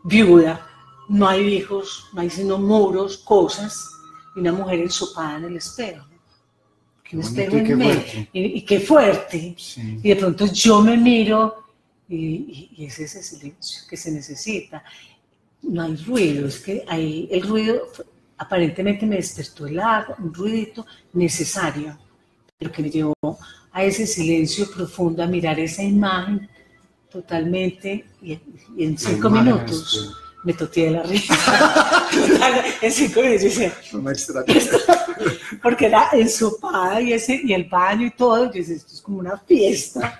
[0.04, 0.66] viuda,
[1.10, 3.86] no hay hijos, no hay sino muros, cosas,
[4.36, 6.06] y una mujer ensopada en el espejo.
[7.12, 9.56] un espejo y, qué y, qué fuerte.
[10.02, 11.71] Y de pronto yo me miro
[12.16, 14.84] y, es ese silencio que se necesita.
[15.62, 17.88] No hay ruido, es que hay el ruido
[18.42, 20.84] aparentemente me despertó el agua, un ruidito
[21.14, 21.96] necesario,
[22.58, 23.16] pero que me llevó
[23.72, 26.50] a ese silencio profundo, a mirar esa imagen
[27.12, 28.40] totalmente y,
[28.80, 32.10] en cinco minutos me toqué de la risa.
[32.82, 33.46] en cinco minutos
[35.62, 39.20] porque era ensopada y, ese, y el baño y todo, yo decía, esto es como
[39.20, 40.18] una fiesta.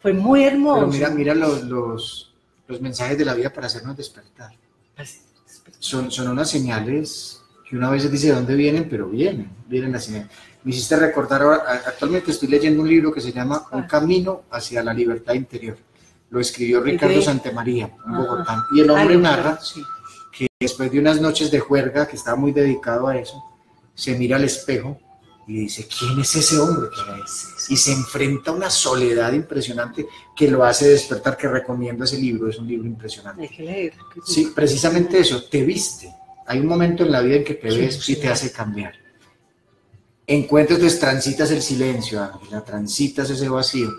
[0.00, 0.80] Fue muy hermoso.
[0.80, 2.32] Pero mira, mira los, los,
[2.66, 4.52] los mensajes de la vida para hacernos despertar.
[5.78, 10.04] Son, son unas señales que una vez dice de dónde vienen, pero vienen, vienen las
[10.04, 10.28] señales.
[10.64, 14.82] Me hiciste recordar ahora, actualmente estoy leyendo un libro que se llama Un camino hacia
[14.82, 15.76] la libertad interior.
[16.30, 18.66] Lo escribió Ricardo Santemaría, un Bogotá.
[18.72, 19.58] Y el hombre narra
[20.32, 23.42] que después de unas noches de juerga, que estaba muy dedicado a eso,
[23.94, 24.98] se mira al espejo
[25.48, 26.90] y dice, ¿quién es ese hombre?
[27.70, 32.50] Y se enfrenta a una soledad impresionante que lo hace despertar, que recomiendo ese libro,
[32.50, 33.42] es un libro impresionante.
[33.42, 33.94] Hay que leer.
[34.26, 36.14] Sí, precisamente eso, te viste.
[36.46, 38.92] Hay un momento en la vida en que te ves y te hace cambiar.
[40.26, 43.90] Encuentras, pues transitas el silencio, Ángela, transitas ese vacío,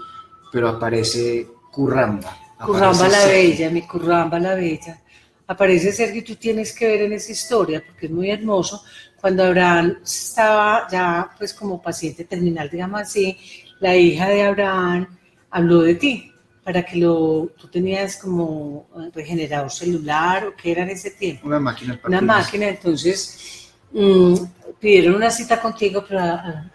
[0.52, 2.38] pero aparece Curramba.
[2.64, 5.02] Curramba la bella, mi Curramba la bella.
[5.48, 8.84] Aparece Sergio y tú tienes que ver en esa historia porque es muy hermoso,
[9.20, 13.38] cuando Abraham estaba ya pues como paciente terminal, digamos así,
[13.80, 15.08] la hija de Abraham
[15.50, 16.32] habló de ti
[16.64, 21.48] para que lo, tú tenías como regenerador celular o qué era en ese tiempo.
[21.48, 22.00] Una máquina.
[22.06, 24.36] Una máquina, entonces mm,
[24.80, 26.22] pidieron una cita contigo, pero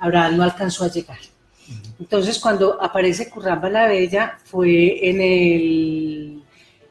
[0.01, 1.19] Abraham no alcanzó a llegar.
[1.99, 6.43] Entonces cuando aparece Curramba la Bella fue en el,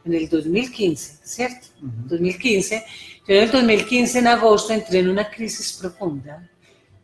[0.06, 1.68] en el 2015, ¿cierto?
[1.82, 2.86] 2015
[3.26, 6.50] yo en el 2015, en agosto, entré en una crisis profunda.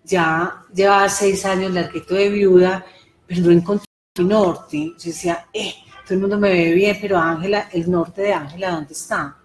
[0.03, 2.85] Ya llevaba seis años larguito de viuda,
[3.25, 3.85] pero no encontré
[4.17, 4.77] mi norte.
[4.77, 8.71] Yo decía, eh, todo el mundo me ve bien, pero Ángela, el norte de Ángela,
[8.71, 9.37] ¿dónde está?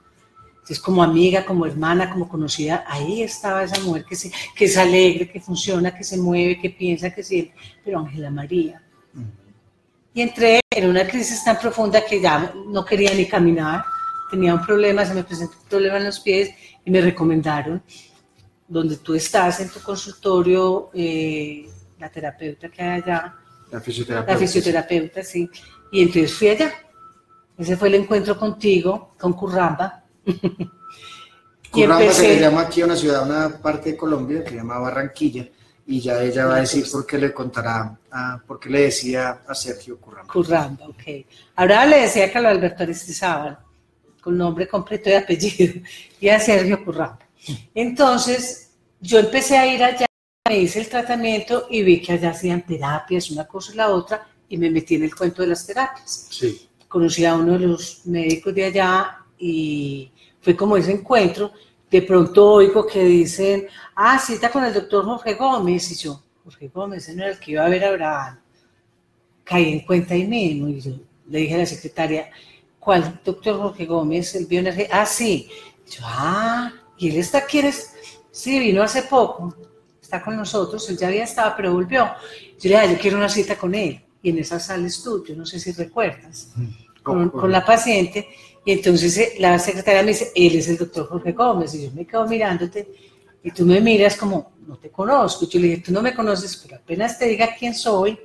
[0.64, 4.76] Entonces, como amiga, como hermana, como conocida, ahí estaba esa mujer que, se, que es
[4.78, 7.54] alegre, que funciona, que se mueve, que piensa, que siente,
[7.84, 8.82] pero Ángela María.
[10.14, 13.84] Y entré en una crisis tan profunda que ya no quería ni caminar,
[14.30, 16.50] tenía un problema, se me presentó un problema en los pies
[16.84, 17.82] y me recomendaron
[18.66, 21.68] donde tú estás en tu consultorio, eh,
[21.98, 23.34] la terapeuta que hay allá.
[23.70, 24.32] La fisioterapeuta.
[24.32, 25.48] La fisioterapeuta, sí.
[25.92, 26.72] Y entonces fui allá.
[27.56, 30.04] Ese fue el encuentro contigo, con Curramba.
[31.70, 34.78] Curramba se le llama aquí a una ciudad, una parte de Colombia que se llama
[34.78, 35.48] Barranquilla,
[35.86, 39.42] y ya ella va a decir por qué le contará, a, por qué le decía
[39.46, 40.32] a Sergio Curramba.
[40.32, 41.26] Curramba, ok.
[41.56, 43.58] Ahora le decía que a Alberto Aristizábal
[44.24, 45.74] con nombre completo y apellido,
[46.20, 47.18] y a Sergio Curramba.
[47.74, 48.70] Entonces,
[49.00, 50.06] yo empecé a ir allá,
[50.48, 54.26] me hice el tratamiento y vi que allá hacían terapias, una cosa y la otra,
[54.48, 56.28] y me metí en el cuento de las terapias.
[56.30, 56.68] Sí.
[56.88, 60.10] Conocí a uno de los médicos de allá y
[60.40, 61.52] fue como ese encuentro.
[61.90, 65.90] De pronto oigo que dicen, ah, cita con el doctor Jorge Gómez.
[65.90, 68.40] Y yo, Jorge Gómez, no era el que iba a ver a Abraham.
[69.44, 70.92] Caí en cuenta ahí mismo y yo
[71.28, 72.30] le dije a la secretaria,
[72.84, 74.34] ¿Cuál doctor Jorge Gómez?
[74.34, 74.88] El bioenergía.
[74.90, 75.48] Ah, sí.
[75.90, 77.62] Yo, ah, y él está aquí,
[78.30, 79.54] sí, vino hace poco,
[80.00, 82.04] está con nosotros, él ya había estado, pero volvió.
[82.60, 84.02] Yo le dije, ah, yo quiero una cita con él.
[84.22, 86.50] Y en esa sala estudio, no sé si recuerdas,
[87.02, 88.28] con, con la paciente.
[88.64, 91.74] Y entonces eh, la secretaria me dice, él es el doctor Jorge Gómez.
[91.74, 92.88] Y yo me quedo mirándote
[93.42, 95.46] y tú me miras como, no te conozco.
[95.48, 98.18] Yo le dije, tú no me conoces, pero apenas te diga quién soy.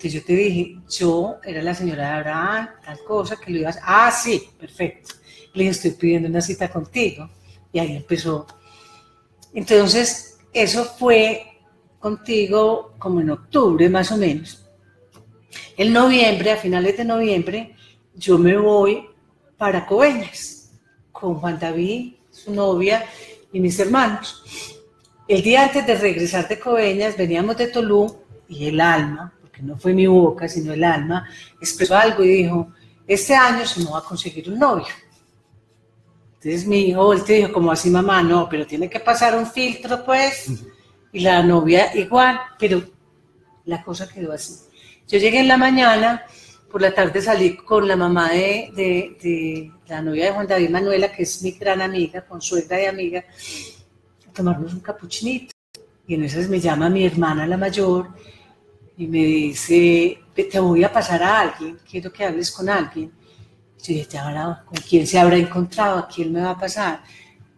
[0.00, 3.78] Entonces yo te dije, yo era la señora de Abraham, tal cosa, que lo ibas.
[3.82, 5.16] Ah, sí, perfecto.
[5.52, 7.28] Le dije, estoy pidiendo una cita contigo.
[7.70, 8.46] Y ahí empezó.
[9.52, 11.58] Entonces, eso fue
[11.98, 14.64] contigo como en octubre más o menos.
[15.76, 17.76] En noviembre, a finales de noviembre,
[18.14, 19.06] yo me voy
[19.58, 20.72] para Coveñas
[21.12, 23.04] con Juan David, su novia
[23.52, 24.42] y mis hermanos.
[25.28, 28.16] El día antes de regresar de Coveñas, veníamos de Tolú
[28.48, 31.28] y el alma, no fue mi boca, sino el alma,
[31.60, 32.72] expresó algo y dijo,
[33.06, 34.86] este año se me va a conseguir un novio.
[36.34, 39.46] Entonces mi hijo, él te dijo, como así mamá, no, pero tiene que pasar un
[39.46, 40.50] filtro, pues.
[41.12, 42.82] Y la novia igual, pero
[43.64, 44.54] la cosa quedó así.
[45.06, 46.24] Yo llegué en la mañana,
[46.70, 48.70] por la tarde salí con la mamá de,
[49.20, 52.86] de, la novia de Juan David Manuela, que es mi gran amiga, con suegra y
[52.86, 53.24] amiga,
[54.28, 55.52] a tomarnos un capuchinito.
[56.06, 58.08] Y en esas me llama mi hermana la mayor
[59.00, 63.10] y me dice, te voy a pasar a alguien, quiero que hables con alguien.
[63.78, 64.06] Yo dije,
[64.66, 66.00] ¿con quién se habrá encontrado?
[66.00, 67.02] ¿A quién me va a pasar?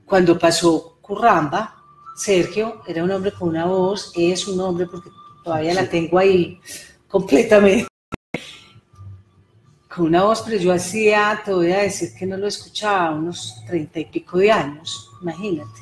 [0.05, 1.75] Cuando pasó Curramba,
[2.15, 5.11] Sergio era un hombre con una voz, es un hombre porque
[5.43, 6.61] todavía la tengo ahí
[7.09, 7.89] completamente.
[9.93, 13.65] Con una voz, pero yo hacía, te voy a decir que no lo escuchaba, unos
[13.67, 15.81] treinta y pico de años, imagínate.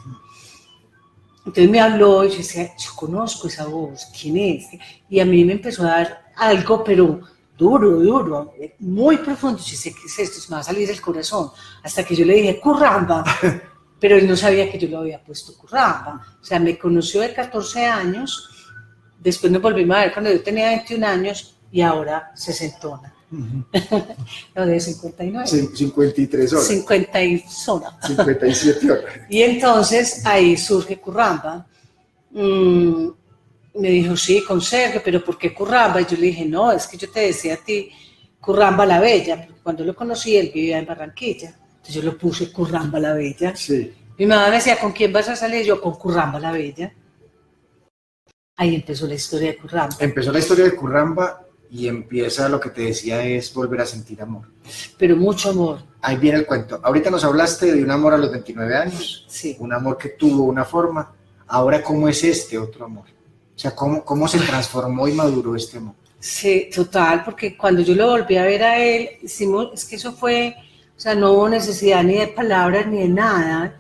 [1.47, 4.67] Entonces me habló y yo decía, yo conozco esa voz, ¿quién es?
[5.09, 7.21] Y a mí me empezó a dar algo, pero
[7.57, 9.59] duro, duro, muy profundo.
[9.59, 11.51] Yo sé que es esto, se me va a salir del corazón.
[11.83, 13.25] Hasta que yo le dije, curramba.
[14.01, 16.27] Pero él no sabía que yo lo había puesto curramba.
[16.41, 18.49] O sea, me conoció de 14 años,
[19.19, 23.15] después nos volvimos a ver cuando yo tenía 21 años y ahora se sentona.
[23.31, 23.65] No,
[24.67, 25.47] de 59.
[25.47, 26.67] 53 horas.
[26.67, 27.19] 50
[28.07, 29.05] 57 horas.
[29.31, 31.67] y entonces ahí surge Curramba.
[32.33, 33.09] Mm,
[33.75, 36.01] me dijo, sí, con Sergio, pero ¿por qué Curramba?
[36.01, 37.91] Y yo le dije, no, es que yo te decía a ti
[38.41, 42.51] Curramba la Bella, porque cuando lo conocí él vivía en Barranquilla, entonces yo lo puse
[42.51, 43.55] Curramba la Bella.
[43.55, 43.93] Sí.
[44.19, 45.65] Mi mamá me decía, ¿con quién vas a salir?
[45.65, 46.93] Yo, con Curramba la Bella.
[48.57, 49.97] Ahí empezó la historia de Curramba.
[50.01, 54.21] Empezó la historia de Curramba y empieza lo que te decía es volver a sentir
[54.21, 54.47] amor.
[54.99, 55.83] Pero mucho amor.
[56.03, 56.81] Ahí viene el cuento.
[56.83, 59.25] Ahorita nos hablaste de un amor a los 29 años.
[59.29, 59.57] Sí.
[59.61, 61.13] Un amor que tuvo una forma.
[61.47, 63.05] Ahora, ¿cómo es este otro amor?
[63.55, 65.95] O sea, ¿cómo, cómo se transformó y maduró este amor?
[66.19, 70.13] Sí, total, porque cuando yo lo volví a ver a él, hicimos, es que eso
[70.13, 70.55] fue,
[70.97, 73.79] o sea, no hubo necesidad ni de palabras ni de nada.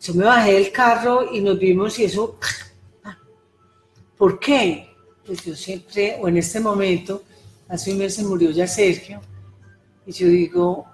[0.00, 2.38] Yo me bajé del carro y nos vimos y eso,
[4.18, 4.85] ¿por qué?
[5.26, 7.22] Pues yo siempre, o en este momento,
[7.68, 9.20] hace un mes se murió ya Sergio,
[10.06, 10.86] y yo digo,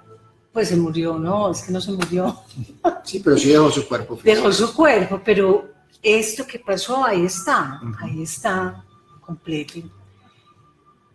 [0.53, 2.41] pues se murió, no, es que no se murió.
[3.05, 4.17] Sí, pero sí dejó su cuerpo.
[4.23, 8.85] Dejó su cuerpo, pero esto que pasó, ahí está, ahí está,
[9.21, 9.81] completo.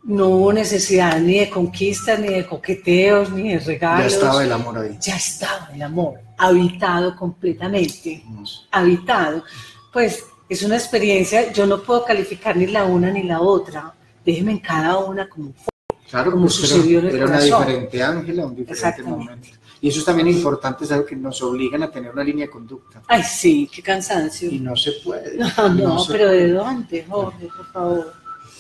[0.03, 4.11] No hubo necesidad ni de conquistas, ni de coqueteos, ni de regalos.
[4.11, 4.97] Ya estaba el amor ahí.
[4.99, 8.21] Ya estaba el amor, habitado completamente,
[8.71, 9.43] habitado.
[9.93, 13.93] Pues es una experiencia, yo no puedo calificar ni la una ni la otra,
[14.25, 18.03] déjeme en cada una como fue, claro, como pues, sucedió en el era una diferente
[18.03, 19.47] Ángela, un diferente momento.
[19.79, 22.51] Y eso es también importante, es algo que nos obligan a tener una línea de
[22.51, 23.03] conducta.
[23.07, 24.49] Ay, sí, qué cansancio.
[24.49, 25.37] Y no se puede.
[25.75, 26.47] No, pero puede.
[26.47, 28.13] ¿de dónde, Jorge, por favor?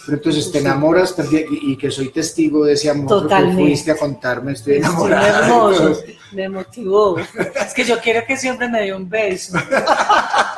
[0.05, 3.61] Pero entonces te enamoras también, y, que soy testigo de ese amor, Totalmente.
[3.61, 5.47] fuiste a contarme, estoy Es enamorada.
[5.47, 7.17] hermoso, me motivó.
[7.17, 9.57] Es que yo quiero que siempre me dé un beso.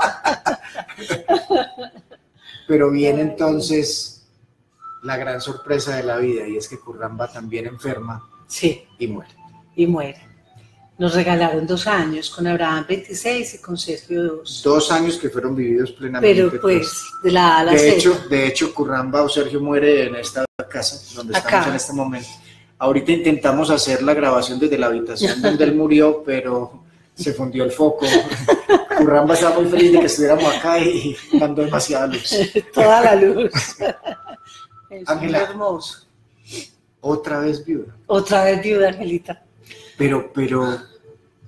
[2.67, 4.27] Pero viene entonces
[5.03, 9.31] la gran sorpresa de la vida, y es que Curramba también enferma Sí, y muere.
[9.75, 10.21] y muere.
[10.97, 14.61] Nos regalaron dos años, con Abraham 26 y con Sergio 2.
[14.65, 16.35] Dos años que fueron vividos plenamente.
[16.49, 16.91] Pero pues,
[17.23, 20.43] de la A a la De hecho, de hecho, Curramba o Sergio muere en esta
[20.69, 21.47] casa donde Acá.
[21.47, 22.27] estamos en este momento.
[22.79, 26.83] Ahorita intentamos hacer la grabación desde la habitación donde él murió, pero
[27.19, 28.05] se fundió el foco.
[28.97, 32.33] Curramba estaba muy feliz de que estuviéramos acá y mandó demasiada luz.
[32.73, 33.51] Toda la luz.
[35.05, 35.39] Ángela.
[35.43, 36.05] hermoso.
[37.01, 39.41] Otra vez viuda, Otra vez viuda, Angelita.
[39.97, 40.77] pero, pero,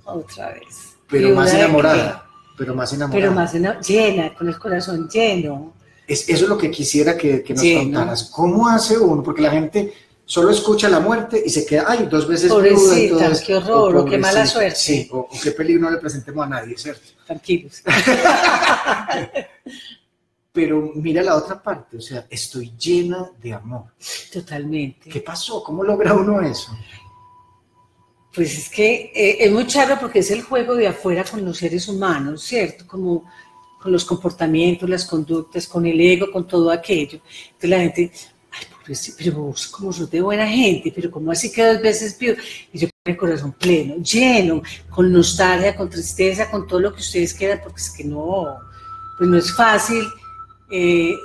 [0.06, 0.96] Otra vez.
[1.10, 2.26] pero Viuda más enamorada.
[2.58, 3.22] Pero más enamorada.
[3.22, 5.74] Pero más ena- llena, con el corazón lleno.
[6.08, 8.24] Es, eso es lo que quisiera que, que nos contaras.
[8.34, 9.22] ¿Cómo hace uno?
[9.24, 9.94] Porque la gente
[10.32, 14.06] solo escucha la muerte y se queda, ay, dos veces Pobrecita, entonces, qué horror, o,
[14.06, 14.78] qué mala suerte.
[14.78, 17.10] Sí, o, qué peligro no le presentemos a nadie, ¿cierto?
[17.26, 17.84] Tranquilos.
[20.54, 23.88] Pero mira la otra parte, o sea, estoy llena de amor.
[24.32, 25.10] Totalmente.
[25.10, 25.62] ¿Qué pasó?
[25.62, 26.78] ¿Cómo logra uno eso?
[28.34, 31.58] Pues es que eh, es muy charro porque es el juego de afuera con los
[31.58, 32.88] seres humanos, ¿cierto?
[32.88, 33.26] Como
[33.82, 37.20] con los comportamientos, las conductas, con el ego, con todo aquello.
[37.48, 38.12] Entonces la gente,
[38.52, 42.14] ay, pobrecito, pero vos como sos de buena gente, pero como así que dos veces
[42.14, 42.36] pido,
[42.72, 47.00] y yo con el corazón pleno, lleno, con nostalgia, con tristeza, con todo lo que
[47.00, 48.58] ustedes quieran, porque es que no,
[49.18, 50.04] pues no es fácil,
[50.70, 51.16] eh,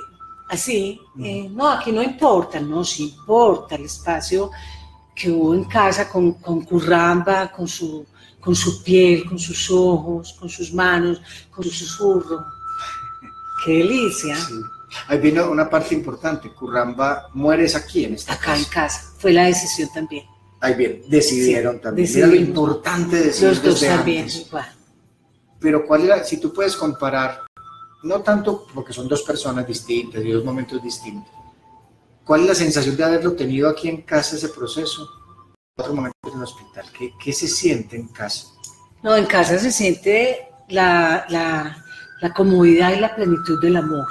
[0.49, 4.51] así, eh, no, aquí no importa, no, sí importa el espacio
[5.15, 8.05] que hubo en casa con, con Curramba, con su,
[8.39, 12.45] con su piel, con sus ojos, con sus manos, con su susurro.
[13.65, 14.37] ¡Qué delicia!
[15.07, 16.51] Ahí vino una parte importante.
[16.53, 19.13] Curramba, mueres aquí en esta Acá en casa.
[19.17, 20.25] Fue la decisión también.
[20.59, 22.09] Ahí bien, decidieron también.
[22.15, 24.73] Era lo importante de Los dos también, igual.
[25.59, 27.43] Pero cuál era, si tú puedes comparar,
[28.03, 31.37] no tanto porque son dos personas distintas y dos momentos distintos,
[32.27, 35.09] ¿Cuál es la sensación de haberlo tenido aquí en casa ese proceso?
[35.77, 36.85] Otro momento en el hospital.
[37.23, 38.47] ¿Qué, se siente en casa?
[39.01, 44.05] No, en casa se siente la, la, comodidad y la plenitud del amor,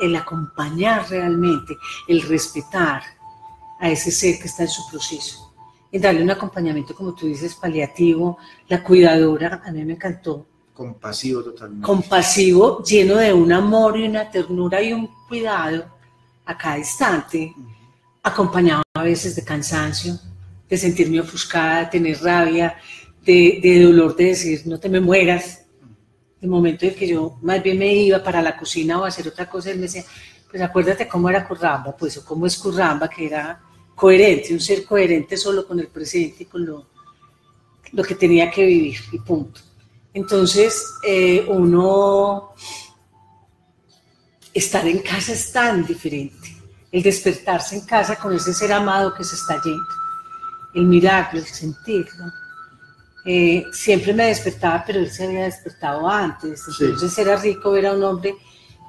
[0.00, 1.76] el, acompañar realmente,
[2.08, 3.02] el respetar
[3.80, 5.52] a ese ser que está en su proceso,
[5.90, 10.46] y darle un acompañamiento, como tú dices, paliativo, la cuidadora, a mí me encantó.
[10.72, 11.86] Compasivo totalmente.
[11.86, 15.86] Compasivo, lleno de un amor y una ternura y un cuidado
[16.44, 17.54] a cada instante,
[18.22, 20.18] acompañado a veces de cansancio,
[20.68, 22.76] de sentirme ofuscada, de tener rabia,
[23.24, 25.63] de, dolor de decir no te me mueras.
[26.44, 29.48] El momento en que yo más bien me iba para la cocina o hacer otra
[29.48, 30.04] cosa, él me decía,
[30.50, 33.62] pues acuérdate cómo era Curramba, pues o cómo es Curramba, que era
[33.94, 36.86] coherente, un ser coherente solo con el presente y con lo,
[37.92, 39.58] lo que tenía que vivir y punto.
[40.12, 42.52] Entonces, eh, uno
[44.52, 46.58] estar en casa es tan diferente.
[46.92, 49.82] El despertarse en casa con ese ser amado que se está yendo.
[50.74, 52.26] El mirarlo, el sentirlo.
[53.26, 56.62] Eh, siempre me despertaba, pero él se había despertado antes.
[56.80, 58.34] Entonces era rico ver a un hombre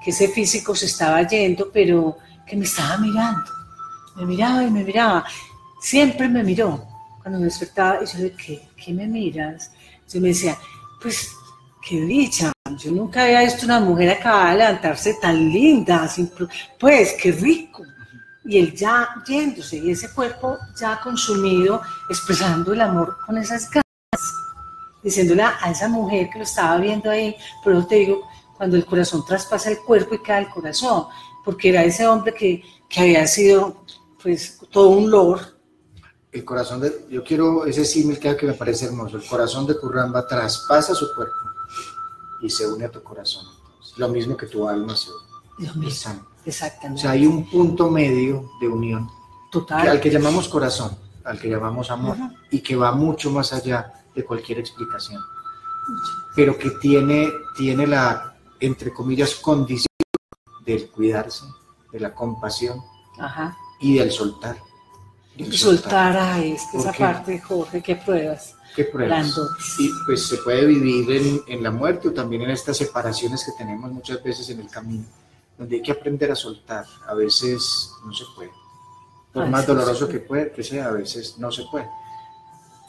[0.03, 3.49] que ese físico se estaba yendo, pero que me estaba mirando.
[4.17, 5.25] Me miraba y me miraba.
[5.79, 6.85] Siempre me miró
[7.21, 8.03] cuando me despertaba.
[8.03, 9.71] Y yo le dije, ¿qué, me miras?
[10.11, 10.57] Yo me decía,
[11.01, 11.31] pues
[11.87, 16.09] qué dicha, yo nunca había visto una mujer acabada de levantarse tan linda,
[16.79, 17.83] pues qué rico.
[18.43, 23.84] Y él ya yéndose, y ese cuerpo ya consumido, expresando el amor con esas ganas,
[25.05, 28.27] diciéndole a esa mujer que lo estaba viendo ahí, pero te digo,
[28.57, 31.05] cuando el corazón traspasa el cuerpo y queda el corazón,
[31.43, 33.85] porque era ese hombre que, que había sido,
[34.21, 35.41] pues, todo un lord.
[36.31, 40.27] El corazón de, yo quiero ese símil que me parece hermoso, el corazón de Curramba
[40.27, 41.35] traspasa su cuerpo
[42.41, 43.45] y se une a tu corazón.
[43.97, 45.67] Lo mismo que tu alma se une.
[45.67, 46.25] Lo mismo.
[46.43, 46.99] Exactamente.
[46.99, 49.07] O sea, hay un punto medio de unión.
[49.51, 49.87] Total.
[49.87, 52.17] al que llamamos corazón, al que llamamos amor,
[52.49, 55.21] y que va mucho más allá de cualquier explicación.
[56.35, 59.87] Pero que tiene, tiene la, entre comillas, condición
[60.65, 61.45] del cuidarse,
[61.91, 62.81] de la compasión
[63.79, 64.57] y del soltar.
[65.51, 68.55] soltar, a esa parte, Jorge, que pruebas.
[68.75, 69.39] ¿Qué pruebas?
[69.79, 73.89] Y pues se puede vivir en, la muerte o también en estas separaciones que tenemos
[73.91, 75.05] muchas veces en el camino,
[75.57, 76.85] donde hay que aprender a soltar.
[77.07, 78.51] A veces no se puede.
[79.31, 81.89] Por más doloroso que, puede, que sea, a veces no se puede.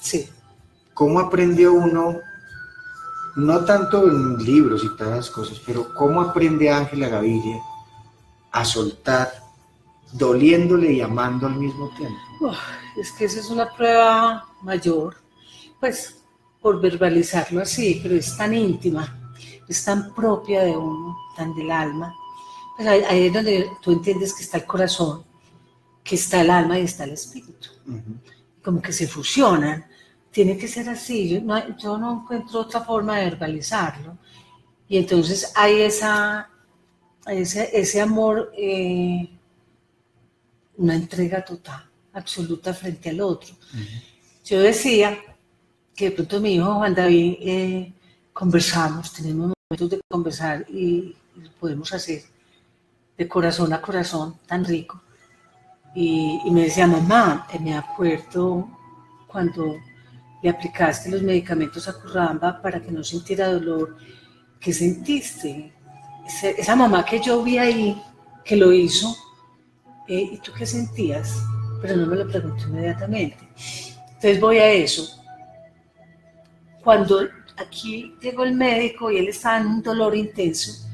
[0.00, 0.28] Sí.
[0.96, 2.20] ¿Cómo aprendió uno,
[3.36, 7.58] no tanto en libros y todas las cosas, pero cómo aprende Ángela Gaviria
[8.50, 9.30] a soltar,
[10.14, 12.16] doliéndole y amando al mismo tiempo?
[12.96, 15.16] es que esa es una prueba mayor
[15.78, 16.16] pues
[16.62, 19.34] por verbalizarlo así, pero es tan íntima,
[19.68, 22.14] es tan propia de uno, tan del alma.
[22.74, 25.26] Pues ahí, es donde tú entiendes que está el corazón,
[26.02, 27.68] que está el alma y está el espíritu.
[28.64, 29.84] Como que se fusionan.
[30.36, 31.30] Tiene que ser así.
[31.30, 34.18] Yo no, yo no encuentro otra forma de verbalizarlo.
[34.86, 36.50] Y entonces hay esa,
[37.26, 39.30] ese, ese amor, eh,
[40.76, 43.54] una entrega total, absoluta frente al otro.
[44.44, 45.18] Yo decía
[45.94, 47.92] que de pronto mi hijo Juan David eh,
[48.34, 51.16] conversamos, tenemos momentos de conversar y,
[51.58, 52.24] podemos hacer
[53.16, 55.00] de corazón a corazón tan rico.
[55.94, 58.68] Y, me decía, mamá, me acuerdo
[59.26, 59.76] cuando
[60.42, 63.96] le aplicaste los medicamentos a Curramba para que no sintiera dolor,
[64.60, 65.72] ¿qué sentiste?
[66.58, 68.02] Esa, mamá que yo vi ahí,
[68.44, 69.16] que lo hizo,
[70.08, 71.36] eh, ¿y tú qué sentías?
[71.80, 73.38] pero no me lo pregunto inmediatamente.
[74.08, 75.22] Entonces voy a eso.
[76.82, 80.88] Cuando aquí llegó el médico y él estaba en un dolor intenso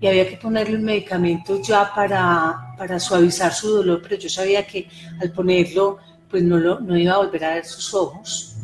[0.00, 4.66] y había que ponerle un medicamento ya para, para suavizar su dolor, pero yo sabía
[4.66, 4.88] que
[5.20, 8.55] al ponerlo pues no, lo, no iba a volver a ver sus ojos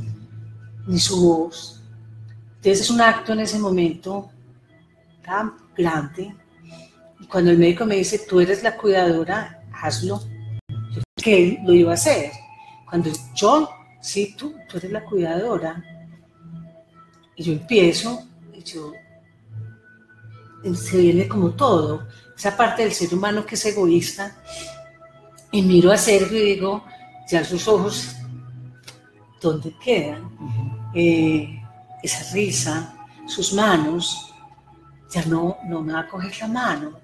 [0.87, 1.83] ni su voz.
[2.57, 4.31] Entonces es un acto en ese momento
[5.25, 6.35] tan grande.
[7.21, 10.23] Y cuando el médico me dice, tú eres la cuidadora, hazlo,
[11.17, 12.33] que él lo iba a hacer.
[12.89, 13.69] Cuando yo,
[14.01, 15.83] sí, tú, tú eres la cuidadora,
[17.37, 18.93] y yo empiezo, y yo,
[20.75, 22.07] se viene como todo,
[22.37, 24.37] esa parte del ser humano que es egoísta,
[25.51, 26.85] y miro a Sergio y digo,
[27.31, 28.17] ya sus ojos,
[29.41, 30.31] ¿dónde quedan?
[30.95, 31.59] Eh,
[32.03, 32.95] esa risa,
[33.27, 34.35] sus manos,
[35.11, 37.01] ya no, no me va a coger la mano.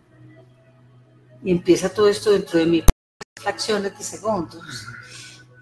[1.43, 2.85] Y empieza todo esto dentro de mí,
[3.37, 4.87] fracciones de segundos.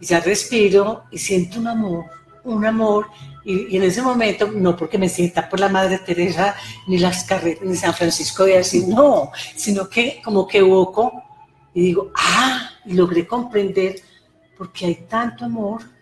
[0.01, 2.05] Y ya respiro y siento un amor,
[2.45, 3.09] un amor.
[3.45, 6.57] Y, en ese momento, no porque me sienta por la Madre Teresa,
[6.87, 11.13] ni las carreras, ni San Francisco de así, no, sino que como que evoco
[11.75, 13.97] y digo, ah, y logré comprender
[14.57, 15.96] por qué hay tanto amor y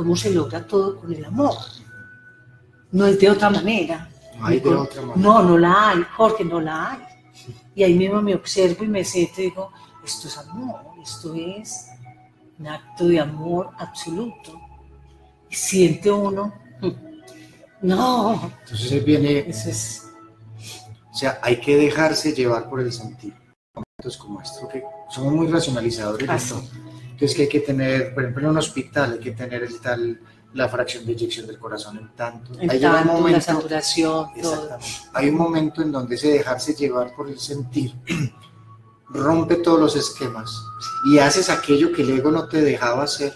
[0.00, 1.54] cómo se logra todo con el amor.
[2.92, 4.08] No es de otra manera.
[4.38, 5.20] No hay de otra manera.
[5.20, 7.00] No, no la hay, Jorge, no la hay.
[7.74, 9.70] Y ahí mismo me observo y me siento y digo,
[10.02, 11.86] esto es amor, esto es
[12.58, 14.58] un acto de amor absoluto.
[15.50, 16.54] Y siente uno,
[17.82, 18.50] no.
[18.64, 20.10] Entonces viene, Eso es,
[21.10, 23.34] o sea, hay que dejarse llevar por el sentir.
[23.74, 26.28] Momentos como esto, que somos muy racionalizadores.
[26.30, 26.54] Así.
[26.54, 26.89] todo.
[27.20, 30.18] Entonces que hay que tener, por ejemplo, en un hospital hay que tener el tal,
[30.54, 32.54] la fracción de eyección del corazón en tanto.
[32.58, 34.54] en Ahí llega un tanto, la momento- saturación, todo.
[34.54, 34.86] Exactamente.
[35.12, 37.92] Hay un momento en donde ese dejarse llevar por el sentir
[39.10, 40.50] rompe todos los esquemas
[41.12, 43.34] y haces aquello que el ego no te dejaba hacer,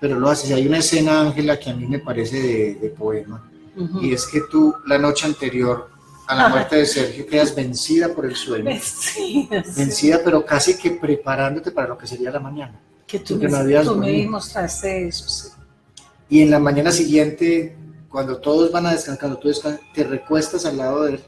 [0.00, 0.52] pero lo haces.
[0.52, 4.02] Hay una escena, Ángela, que a mí me parece de, de poema, Ujú.
[4.02, 5.88] y es que tú la noche anterior
[6.28, 9.72] a la muerte de Sergio quedas vencida por el sueño, Sí, sí.
[9.76, 12.78] vencida pero casi que preparándote para lo que sería la mañana.
[13.10, 13.48] Que tú, me,
[13.82, 15.28] tú me mostraste eso.
[15.28, 15.48] sí.
[16.28, 17.76] Y en la mañana siguiente,
[18.08, 21.20] cuando todos van a descansar, cuando tú descansas, te recuestas al lado de él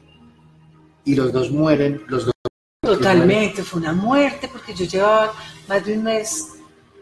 [1.03, 2.33] y los dos mueren, los dos
[2.81, 5.33] Totalmente, fue una muerte porque yo llevaba
[5.67, 6.47] más de un mes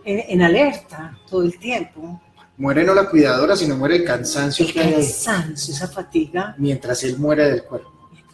[0.03, 2.19] en, en alerta todo el tiempo.
[2.57, 6.55] muere no la cuidadora, sino muere el cansancio El que hay cansancio, esa fatiga.
[6.57, 7.91] mientras él muere del cuerpo.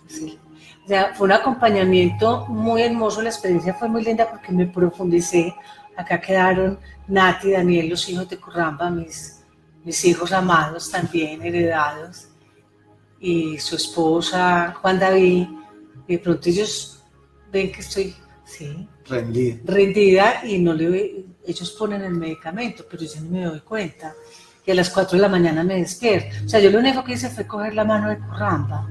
[0.08, 0.40] sí.
[0.86, 5.54] O sea, fue un acompañamiento muy hermoso, la experiencia fue muy linda porque me profundicé.
[5.98, 9.44] Acá quedaron Nati, Daniel, los hijos de Curramba, mis,
[9.84, 12.30] mis hijos amados también, heredados,
[13.20, 15.48] y su esposa, Juan David.
[16.08, 17.04] Y de pronto ellos
[17.52, 19.60] ven que estoy, sí, Rendido.
[19.66, 24.14] rendida y no le ellos ponen el medicamento, pero yo no me doy cuenta.
[24.66, 26.46] Y a las 4 de la mañana me despierto.
[26.46, 28.90] O sea, yo lo único que hice fue coger la mano de Curramba,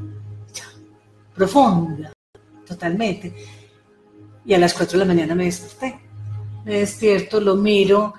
[1.35, 2.13] profunda,
[2.67, 3.35] totalmente.
[4.47, 6.06] Y a las 4 de la mañana me desperté.
[6.67, 8.15] Me despierto, lo miro,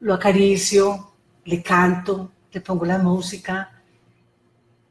[0.00, 1.12] lo acaricio,
[1.44, 3.70] le canto, le pongo la música.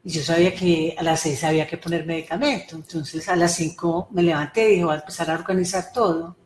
[0.06, 2.78] Y yo sabía que a las 6 había que poner medicamento.
[2.78, 6.38] Entonces a las 5 me levanté y dije, voy a empezar a organizar todo.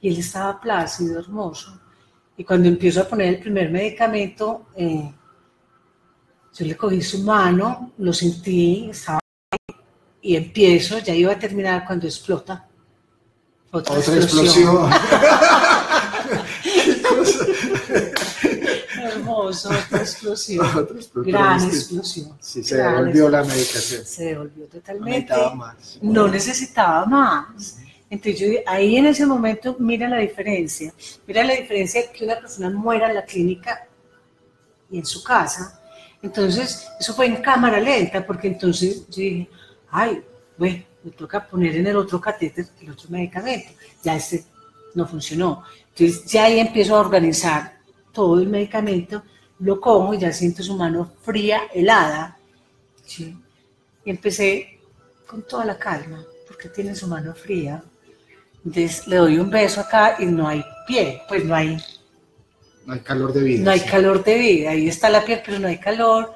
[0.00, 1.78] Y él estaba plácido, hermoso.
[2.38, 5.12] Y cuando empiezo a poner el primer medicamento, eh,
[6.54, 9.20] yo le cogí su mano, lo sentí, estaba
[10.22, 12.69] y empiezo, ya iba a terminar cuando explota.
[13.72, 14.90] Otra, Otra explosión.
[14.90, 14.92] explosión.
[19.02, 20.66] Hermoso, otra explosión.
[20.66, 21.32] Otra explosión.
[21.32, 22.36] Gran explosión.
[22.40, 24.04] Sí, se Gran devolvió la medicación.
[24.04, 25.20] Se devolvió No totalmente.
[25.20, 25.98] necesitaba más.
[26.02, 27.78] no necesitaba más.
[28.08, 30.92] Entonces yo ahí en ese momento mira la diferencia,
[31.28, 33.86] mira la diferencia que una persona muera en la clínica
[34.90, 35.80] y en su casa.
[36.20, 39.48] Entonces eso fue en cámara lenta porque entonces yo dije,
[39.90, 40.22] ay,
[40.58, 43.70] bueno, me toca poner en el otro catéter el otro medicamento.
[44.02, 44.44] Ya este
[44.94, 45.62] no funcionó.
[45.88, 47.78] Entonces ya ahí empiezo a organizar
[48.12, 49.22] todo el medicamento,
[49.60, 52.36] lo cojo y ya siento su mano fría, helada.
[53.04, 53.36] ¿sí?
[54.04, 54.80] Y empecé
[55.26, 57.82] con toda la calma, porque tiene su mano fría.
[58.64, 61.78] Entonces le doy un beso acá y no hay pie, pues no hay,
[62.84, 63.64] No hay calor de vida.
[63.64, 63.88] no hay sí.
[63.88, 64.70] calor de vida.
[64.70, 66.34] Ahí está la piel, pero no hay calor.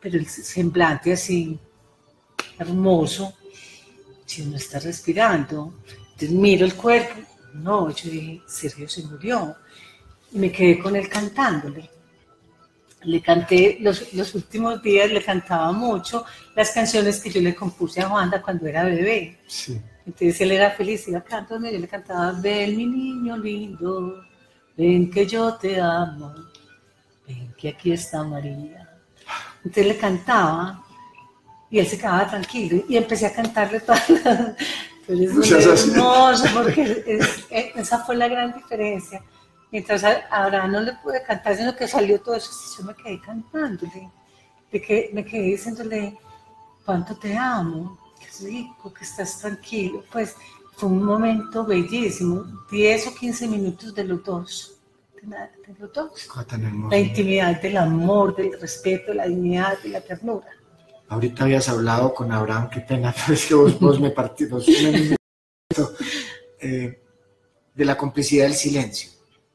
[0.00, 1.58] Pero el semblante así,
[2.58, 3.34] hermoso,
[4.26, 5.74] si uno está respirando.
[5.86, 7.20] Entonces miro el cuerpo.
[7.54, 9.56] No, yo dije, Sergio se murió.
[10.32, 11.90] Y me quedé con él cantándole.
[13.02, 18.02] Le canté, los, los últimos días le cantaba mucho las canciones que yo le compuse
[18.02, 19.40] a Wanda cuando era bebé.
[19.46, 19.80] Sí.
[20.04, 24.24] Entonces él era feliz, iba cantando, yo le cantaba, ven mi niño lindo,
[24.76, 26.34] ven que yo te amo,
[27.26, 28.88] ven que aquí está María.
[29.64, 30.84] Entonces le cantaba
[31.70, 34.54] y él se quedaba tranquilo y empecé a cantarle todas las...
[35.06, 39.22] Pero es hermoso porque es- esa fue la gran diferencia.
[39.72, 43.20] Mientras a Abraham no le pude cantar, sino que salió todo eso, yo me quedé
[43.20, 44.10] cantándole,
[44.70, 46.16] de que me quedé diciéndole,
[46.84, 50.04] cuánto te amo, qué rico que estás tranquilo.
[50.12, 50.34] Pues
[50.76, 54.76] fue un momento bellísimo, 10 o 15 minutos de los dos,
[55.22, 56.26] de, los dos.
[56.66, 56.96] Hermosa.
[56.96, 60.46] La intimidad del amor, del respeto, de la dignidad, de la ternura.
[61.10, 64.66] Ahorita habías hablado con Abraham, qué pena, pero es que vos, vos me partí, vos
[64.66, 65.16] me-
[66.60, 67.00] eh,
[67.74, 69.10] de la complicidad del silencio.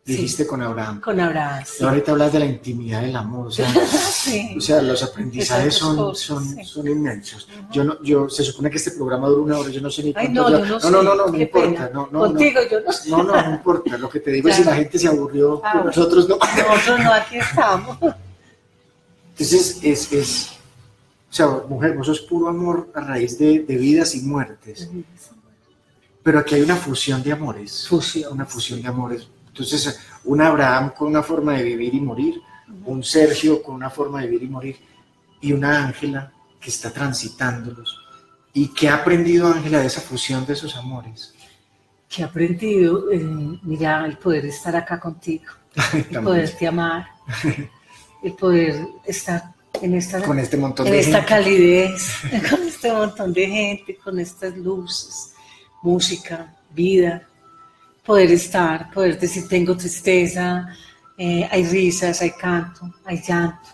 [0.06, 0.12] Sí.
[0.14, 1.02] Dijiste con Abraham.
[1.02, 1.64] Con Abraham.
[1.66, 1.84] sí.
[1.84, 3.48] Ahorita hablas de la intimidad del amor.
[3.48, 3.68] O sea,
[4.26, 4.56] Sí.
[4.58, 6.64] o sea, los aprendizajes son, cosas, son, sí.
[6.64, 7.48] son inmensos.
[7.72, 10.10] Yo no, yo, se supone que este programa dura una hora, yo no sé ni
[10.16, 10.50] Ay, cuánto.
[10.50, 11.90] no, ya- yo no no, no, no, no, no importa.
[11.92, 13.10] No, no, Contigo yo no sé.
[13.10, 13.98] no, no, no importa.
[13.98, 16.38] Lo que te digo es si la gente se aburrió, Ah, nosotros no.
[16.38, 17.98] Nosotros no, aquí estamos.
[19.32, 20.50] Entonces, es, es,
[21.36, 24.90] sea, mujer, vos sos puro amor a raíz de, de vidas y muertes.
[26.24, 27.88] Pero aquí hay una fusión de amores.
[27.88, 28.34] Fusión.
[28.34, 29.28] Una fusión de amores.
[29.48, 32.42] Entonces, un Abraham con una forma de vivir y morir,
[32.86, 34.78] un Sergio con una forma de vivir y morir,
[35.40, 38.00] y una Ángela que está transitándolos.
[38.54, 41.34] ¿Y qué ha aprendido Ángela de esa fusión de esos amores?
[42.10, 43.20] Que he aprendido, eh,
[43.64, 45.52] mira, el poder estar acá contigo,
[45.94, 47.08] el poderte amar,
[48.24, 51.28] el poder estar en esta, con este montón en de esta gente.
[51.30, 52.10] calidez,
[52.50, 55.34] con este montón de gente, con estas luces,
[55.82, 57.28] música, vida,
[58.06, 60.68] poder estar, poder decir tengo tristeza,
[61.18, 63.70] eh, hay risas, hay canto, hay llanto,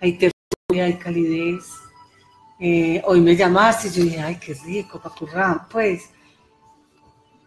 [0.00, 1.64] hay ternura, hay calidez.
[2.58, 6.04] Eh, hoy me llamaste y yo dije, ay, qué rico, Papurrán, pues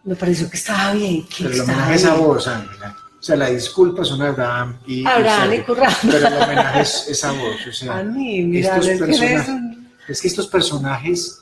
[0.03, 2.25] me pareció que estaba bien, que Pero estaba es a bien.
[2.27, 2.95] vos, Ángela.
[3.19, 5.59] O sea, la disculpa son Abraham y, Abraham y.
[5.63, 5.93] Currán.
[6.03, 7.55] Pero el homenaje es, es a vos.
[7.67, 11.41] O sea, A mí, mira, estos es que eres personajes- un- Es que estos personajes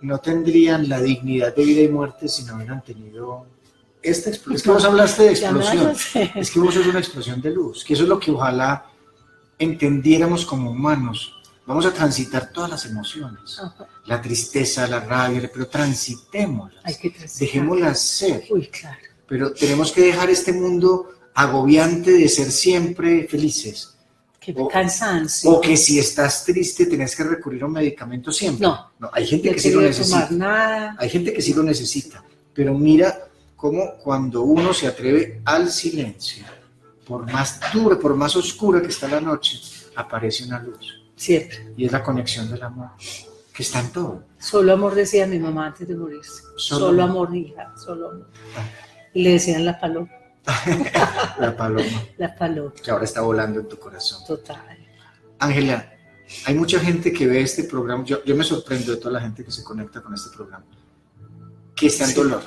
[0.00, 3.46] no tendrían la dignidad de vida y muerte si no hubieran tenido
[4.02, 4.56] esta explosión.
[4.56, 5.92] Es que vos hablaste de explosión.
[6.34, 7.84] Es que vos sos una explosión de luz.
[7.84, 8.84] Que eso es lo que ojalá
[9.58, 11.34] entendiéramos como humanos.
[11.66, 13.58] Vamos a transitar todas las emociones.
[13.60, 16.84] Ajá, La tristeza, la rabia, pero transitémoslas.
[16.84, 17.46] Hay que transitar.
[17.46, 18.44] Dejémoslas ser.
[18.50, 18.98] Uy, claro.
[19.32, 23.96] Pero tenemos que dejar este mundo agobiante de ser siempre felices.
[24.38, 25.50] Qué O- cansancio.
[25.52, 28.66] O que si estás triste tenés que recurrir a un medicamento siempre.
[28.66, 28.90] No.
[29.10, 30.26] hay gente No que sí lo necesita.
[30.28, 30.96] tomar nada.
[30.98, 32.22] Hay gente que sí lo necesita.
[32.52, 33.26] Pero mira
[33.56, 36.44] cómo cuando uno se atreve al silencio,
[37.06, 39.58] por más dura, por más oscura que está la noche,
[39.96, 41.00] aparece una luz.
[41.16, 41.72] Siempre.
[41.74, 42.90] Y es la conexión del amor,
[43.54, 44.24] que está en todo.
[44.38, 46.42] Solo amor decía mi mamá antes de morirse.
[46.56, 47.34] Solo Solo, amor.
[47.34, 47.72] hija.
[47.82, 48.26] Solo amor.
[49.14, 50.10] Y le decían la paloma.
[51.38, 52.72] La paloma, La paloma.
[52.82, 54.24] que ahora está volando en tu corazón.
[54.26, 54.60] Total.
[55.38, 55.92] Ángela,
[56.46, 59.44] hay mucha gente que ve este programa, yo, yo me sorprendo de toda la gente
[59.44, 60.64] que se conecta con este programa,
[61.76, 62.16] que está en Sí.
[62.16, 62.42] dolor.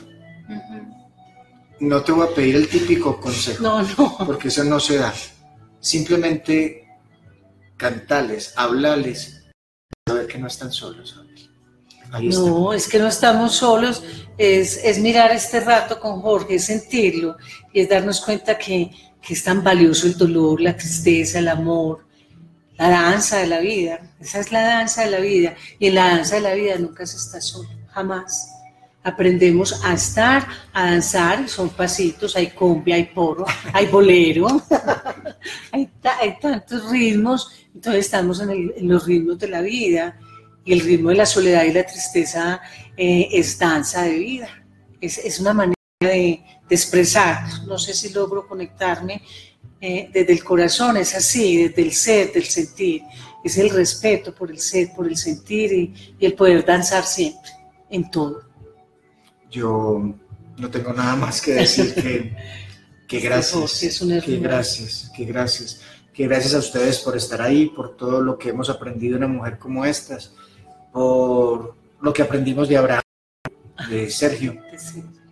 [1.80, 4.18] No te voy a pedir el típico consejo, No, no.
[4.26, 5.14] porque eso no se da.
[5.80, 6.88] Simplemente
[7.78, 9.44] cantales, hablales,
[10.08, 11.22] saber que no están solos.
[12.20, 12.40] Está.
[12.42, 14.04] No, es que no estamos solos,
[14.38, 17.38] es, es mirar este rato con Jorge, es sentirlo
[17.74, 22.06] y es darnos cuenta que, que es tan valioso el dolor, la tristeza, el amor,
[22.78, 24.00] la danza de la vida.
[24.20, 27.06] Esa es la danza de la vida y en la danza de la vida nunca
[27.06, 28.52] se está solo, jamás.
[29.04, 34.48] Aprendemos a estar, a danzar, son pasitos, hay cumbia, hay porro, hay bolero,
[35.72, 40.18] hay, ta- hay tantos ritmos, entonces estamos en, el- en los ritmos de la vida
[40.66, 42.60] y el ritmo de la soledad y la tristeza
[42.98, 44.50] eh, es danza de vida,
[45.00, 49.22] es, es una manera de, de expresar, no sé si logro conectarme
[49.80, 53.04] eh, desde el corazón, es así, desde el ser, del sentir,
[53.44, 57.52] es el respeto por el ser, por el sentir y, y el poder danzar siempre,
[57.90, 58.42] en todo.
[59.52, 60.16] Yo
[60.58, 62.36] no tengo nada más que decir que,
[63.08, 63.84] que gracias.
[63.84, 65.82] Es un Que gracias, que gracias.
[66.14, 69.34] Que gracias a ustedes por estar ahí, por todo lo que hemos aprendido de una
[69.34, 70.34] mujer como estas,
[70.96, 73.02] por lo que aprendimos de Abraham,
[73.90, 74.56] de Sergio,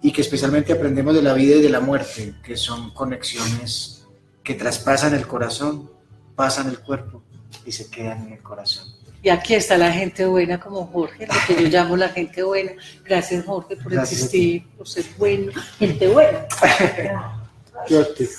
[0.02, 4.04] y que especialmente aprendemos de la vida y de la muerte, que son conexiones
[4.44, 5.90] que traspasan el corazón,
[6.36, 7.24] pasan el cuerpo
[7.66, 8.90] y se quedan en el corazón.
[9.22, 12.74] Y aquí está la gente buena como Jorge, lo que yo llamo la gente buena.
[13.06, 15.50] Gracias Jorge por Gracias existir, por ser bueno,
[15.80, 16.46] gente buena.
[17.88, 18.30] Te-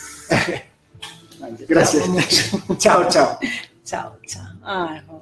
[1.66, 2.04] Gracias.
[2.76, 3.38] Chao, chao.
[3.82, 4.46] Chao, chao.
[4.62, 5.13] Ay, Jorge.